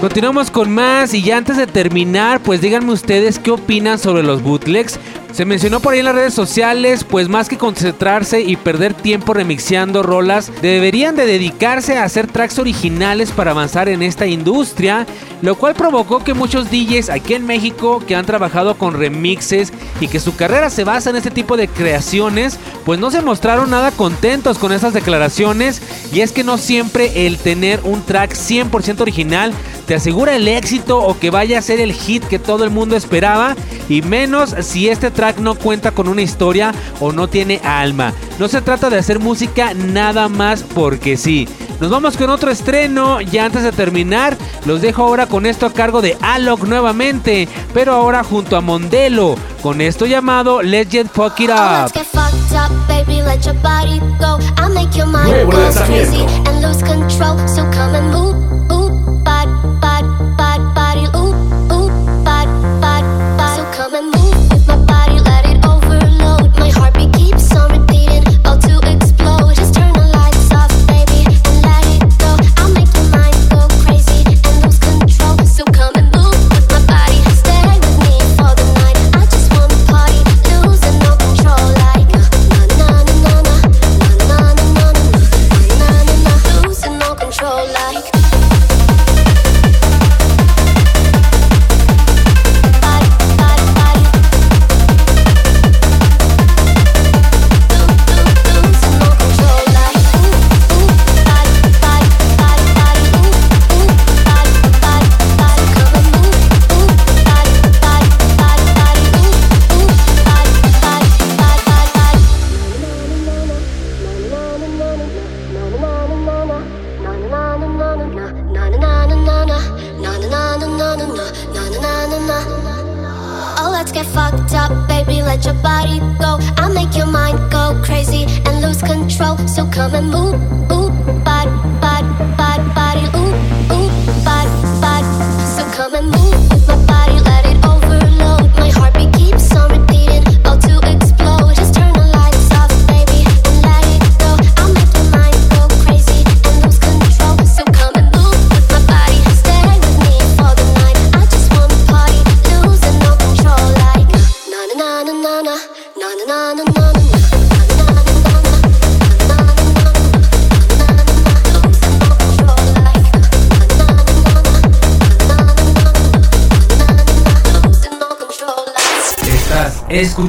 Continuamos 0.00 0.50
con 0.50 0.70
más 0.70 1.12
y 1.12 1.22
ya 1.22 1.36
antes 1.36 1.58
de 1.58 1.66
terminar, 1.66 2.40
pues 2.40 2.62
díganme 2.62 2.92
ustedes 2.92 3.38
qué 3.38 3.50
opinan 3.50 3.98
sobre 3.98 4.22
los 4.22 4.42
bootlegs. 4.42 4.98
Se 5.34 5.44
mencionó 5.44 5.80
por 5.80 5.92
ahí 5.92 5.98
en 5.98 6.04
las 6.04 6.14
redes 6.14 6.32
sociales, 6.32 7.02
pues 7.02 7.28
más 7.28 7.48
que 7.48 7.58
concentrarse 7.58 8.40
y 8.42 8.54
perder 8.54 8.94
tiempo 8.94 9.34
remixeando 9.34 10.04
rolas, 10.04 10.52
deberían 10.62 11.16
de 11.16 11.26
dedicarse 11.26 11.98
a 11.98 12.04
hacer 12.04 12.28
tracks 12.28 12.60
originales 12.60 13.32
para 13.32 13.50
avanzar 13.50 13.88
en 13.88 14.04
esta 14.04 14.26
industria, 14.26 15.08
lo 15.42 15.56
cual 15.56 15.74
provocó 15.74 16.22
que 16.22 16.34
muchos 16.34 16.70
DJs 16.70 17.10
aquí 17.10 17.34
en 17.34 17.46
México 17.46 18.00
que 18.06 18.14
han 18.14 18.26
trabajado 18.26 18.78
con 18.78 18.94
remixes 18.94 19.72
y 20.00 20.06
que 20.06 20.20
su 20.20 20.36
carrera 20.36 20.70
se 20.70 20.84
basa 20.84 21.10
en 21.10 21.16
este 21.16 21.32
tipo 21.32 21.56
de 21.56 21.66
creaciones, 21.66 22.60
pues 22.84 23.00
no 23.00 23.10
se 23.10 23.20
mostraron 23.20 23.70
nada 23.70 23.90
contentos 23.90 24.58
con 24.58 24.70
esas 24.72 24.92
declaraciones 24.92 25.82
y 26.12 26.20
es 26.20 26.30
que 26.30 26.44
no 26.44 26.58
siempre 26.58 27.26
el 27.26 27.38
tener 27.38 27.80
un 27.82 28.04
track 28.04 28.34
100% 28.34 29.00
original 29.00 29.52
te 29.86 29.94
asegura 29.94 30.34
el 30.34 30.48
éxito 30.48 30.98
o 30.98 31.18
que 31.18 31.30
vaya 31.30 31.58
a 31.58 31.62
ser 31.62 31.80
el 31.80 31.92
hit 31.92 32.24
que 32.24 32.38
todo 32.38 32.64
el 32.64 32.70
mundo 32.70 32.96
esperaba 32.96 33.54
y 33.88 34.00
menos 34.00 34.54
si 34.60 34.88
este 34.88 35.10
track 35.10 35.23
no 35.32 35.54
cuenta 35.54 35.90
con 35.92 36.08
una 36.08 36.22
historia 36.22 36.72
o 37.00 37.12
no 37.12 37.28
tiene 37.28 37.60
alma. 37.64 38.12
No 38.38 38.48
se 38.48 38.60
trata 38.62 38.90
de 38.90 38.98
hacer 38.98 39.18
música 39.20 39.74
nada 39.74 40.28
más 40.28 40.62
porque 40.62 41.16
sí. 41.16 41.48
Nos 41.80 41.90
vamos 41.90 42.16
con 42.16 42.30
otro 42.30 42.50
estreno. 42.50 43.20
Ya 43.20 43.44
antes 43.46 43.62
de 43.62 43.72
terminar, 43.72 44.36
los 44.64 44.80
dejo 44.80 45.02
ahora 45.02 45.26
con 45.26 45.46
esto 45.46 45.66
a 45.66 45.72
cargo 45.72 46.02
de 46.02 46.16
Alok 46.20 46.64
nuevamente, 46.64 47.48
pero 47.72 47.92
ahora 47.94 48.22
junto 48.24 48.56
a 48.56 48.60
Mondelo, 48.60 49.36
con 49.62 49.80
esto 49.80 50.06
llamado 50.06 50.62
Let's 50.62 50.90
Get 50.90 51.08
Fuck 51.12 51.40
It 51.40 51.50
Oh, 51.50 51.84
Up. 51.86 51.90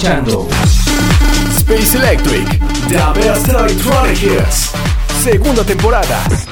Space 0.06 1.96
Electric, 1.96 2.46
the 2.90 3.12
best 3.16 3.50
electronic 3.50 4.16
hits. 4.16 4.72
Segunda 5.24 5.64
temporada. 5.64 6.45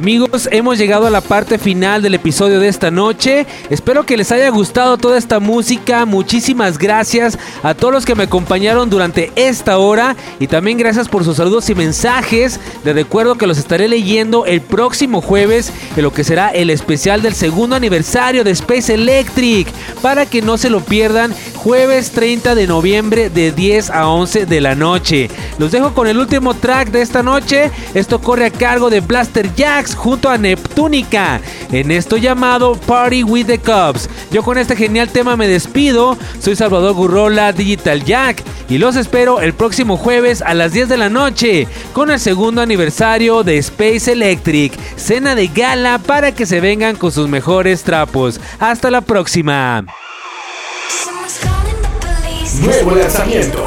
Amigos, 0.00 0.48
hemos 0.50 0.78
llegado 0.78 1.06
a 1.06 1.10
la 1.10 1.20
parte 1.20 1.58
final 1.58 2.00
del 2.00 2.14
episodio 2.14 2.58
de 2.58 2.68
esta 2.68 2.90
noche. 2.90 3.46
Espero 3.68 4.06
que 4.06 4.16
les 4.16 4.32
haya 4.32 4.48
gustado 4.48 4.96
toda 4.96 5.18
esta 5.18 5.40
música. 5.40 6.06
Muchísimas 6.06 6.78
gracias 6.78 7.38
a 7.62 7.74
todos 7.74 7.92
los 7.92 8.06
que 8.06 8.14
me 8.14 8.22
acompañaron 8.22 8.88
durante 8.88 9.30
esta 9.36 9.76
hora. 9.76 10.16
Y 10.38 10.46
también 10.46 10.78
gracias 10.78 11.06
por 11.06 11.22
sus 11.22 11.36
saludos 11.36 11.68
y 11.68 11.74
mensajes. 11.74 12.60
Les 12.82 12.94
recuerdo 12.94 13.34
que 13.34 13.46
los 13.46 13.58
estaré 13.58 13.88
leyendo 13.88 14.46
el 14.46 14.62
próximo 14.62 15.20
jueves 15.20 15.70
en 15.94 16.02
lo 16.02 16.14
que 16.14 16.24
será 16.24 16.48
el 16.48 16.70
especial 16.70 17.20
del 17.20 17.34
segundo 17.34 17.76
aniversario 17.76 18.42
de 18.42 18.52
Space 18.52 18.94
Electric. 18.94 19.68
Para 20.00 20.24
que 20.24 20.40
no 20.40 20.56
se 20.56 20.70
lo 20.70 20.80
pierdan, 20.80 21.34
jueves 21.62 22.12
30 22.12 22.54
de 22.54 22.66
noviembre 22.66 23.28
de 23.28 23.52
10 23.52 23.90
a 23.90 24.08
11 24.08 24.46
de 24.46 24.60
la 24.62 24.74
noche. 24.74 25.28
Los 25.58 25.70
dejo 25.70 25.92
con 25.92 26.06
el 26.06 26.16
último 26.16 26.54
track 26.54 26.90
de 26.90 27.02
esta 27.02 27.22
noche. 27.22 27.70
Esto 27.92 28.18
corre 28.18 28.46
a 28.46 28.50
cargo 28.50 28.88
de 28.88 29.00
Blaster 29.00 29.54
Jacks 29.54 29.94
junto 29.94 30.30
a 30.30 30.38
Neptunica. 30.38 31.38
En 31.70 31.90
esto 31.90 32.16
llamado 32.16 32.76
Party 32.86 33.24
with 33.24 33.46
the 33.46 33.58
Cubs. 33.58 34.08
Yo 34.30 34.42
con 34.42 34.56
este 34.56 34.74
genial 34.74 35.10
tema 35.10 35.36
me 35.36 35.48
despido. 35.48 36.16
Soy 36.40 36.56
Salvador 36.56 36.94
Gurrola, 36.94 37.52
Digital 37.52 38.04
Jack. 38.04 38.42
Y 38.70 38.78
los 38.78 38.96
espero 38.96 39.42
el 39.42 39.52
próximo 39.52 39.98
jueves 39.98 40.40
a 40.40 40.54
las 40.54 40.72
10 40.72 40.88
de 40.88 40.96
la 40.96 41.10
noche 41.10 41.68
con 41.92 42.10
el 42.10 42.20
segundo 42.20 42.62
aniversario 42.62 43.42
de 43.42 43.58
Space 43.58 44.10
Electric. 44.10 44.78
Cena 44.96 45.34
de 45.34 45.48
gala 45.48 45.98
para 45.98 46.32
que 46.32 46.46
se 46.46 46.60
vengan 46.60 46.96
con 46.96 47.12
sus 47.12 47.28
mejores 47.28 47.82
trapos. 47.82 48.40
Hasta 48.58 48.90
la 48.90 49.02
próxima. 49.02 49.84
Nuevo 52.60 52.90
lanzamiento. 52.90 53.66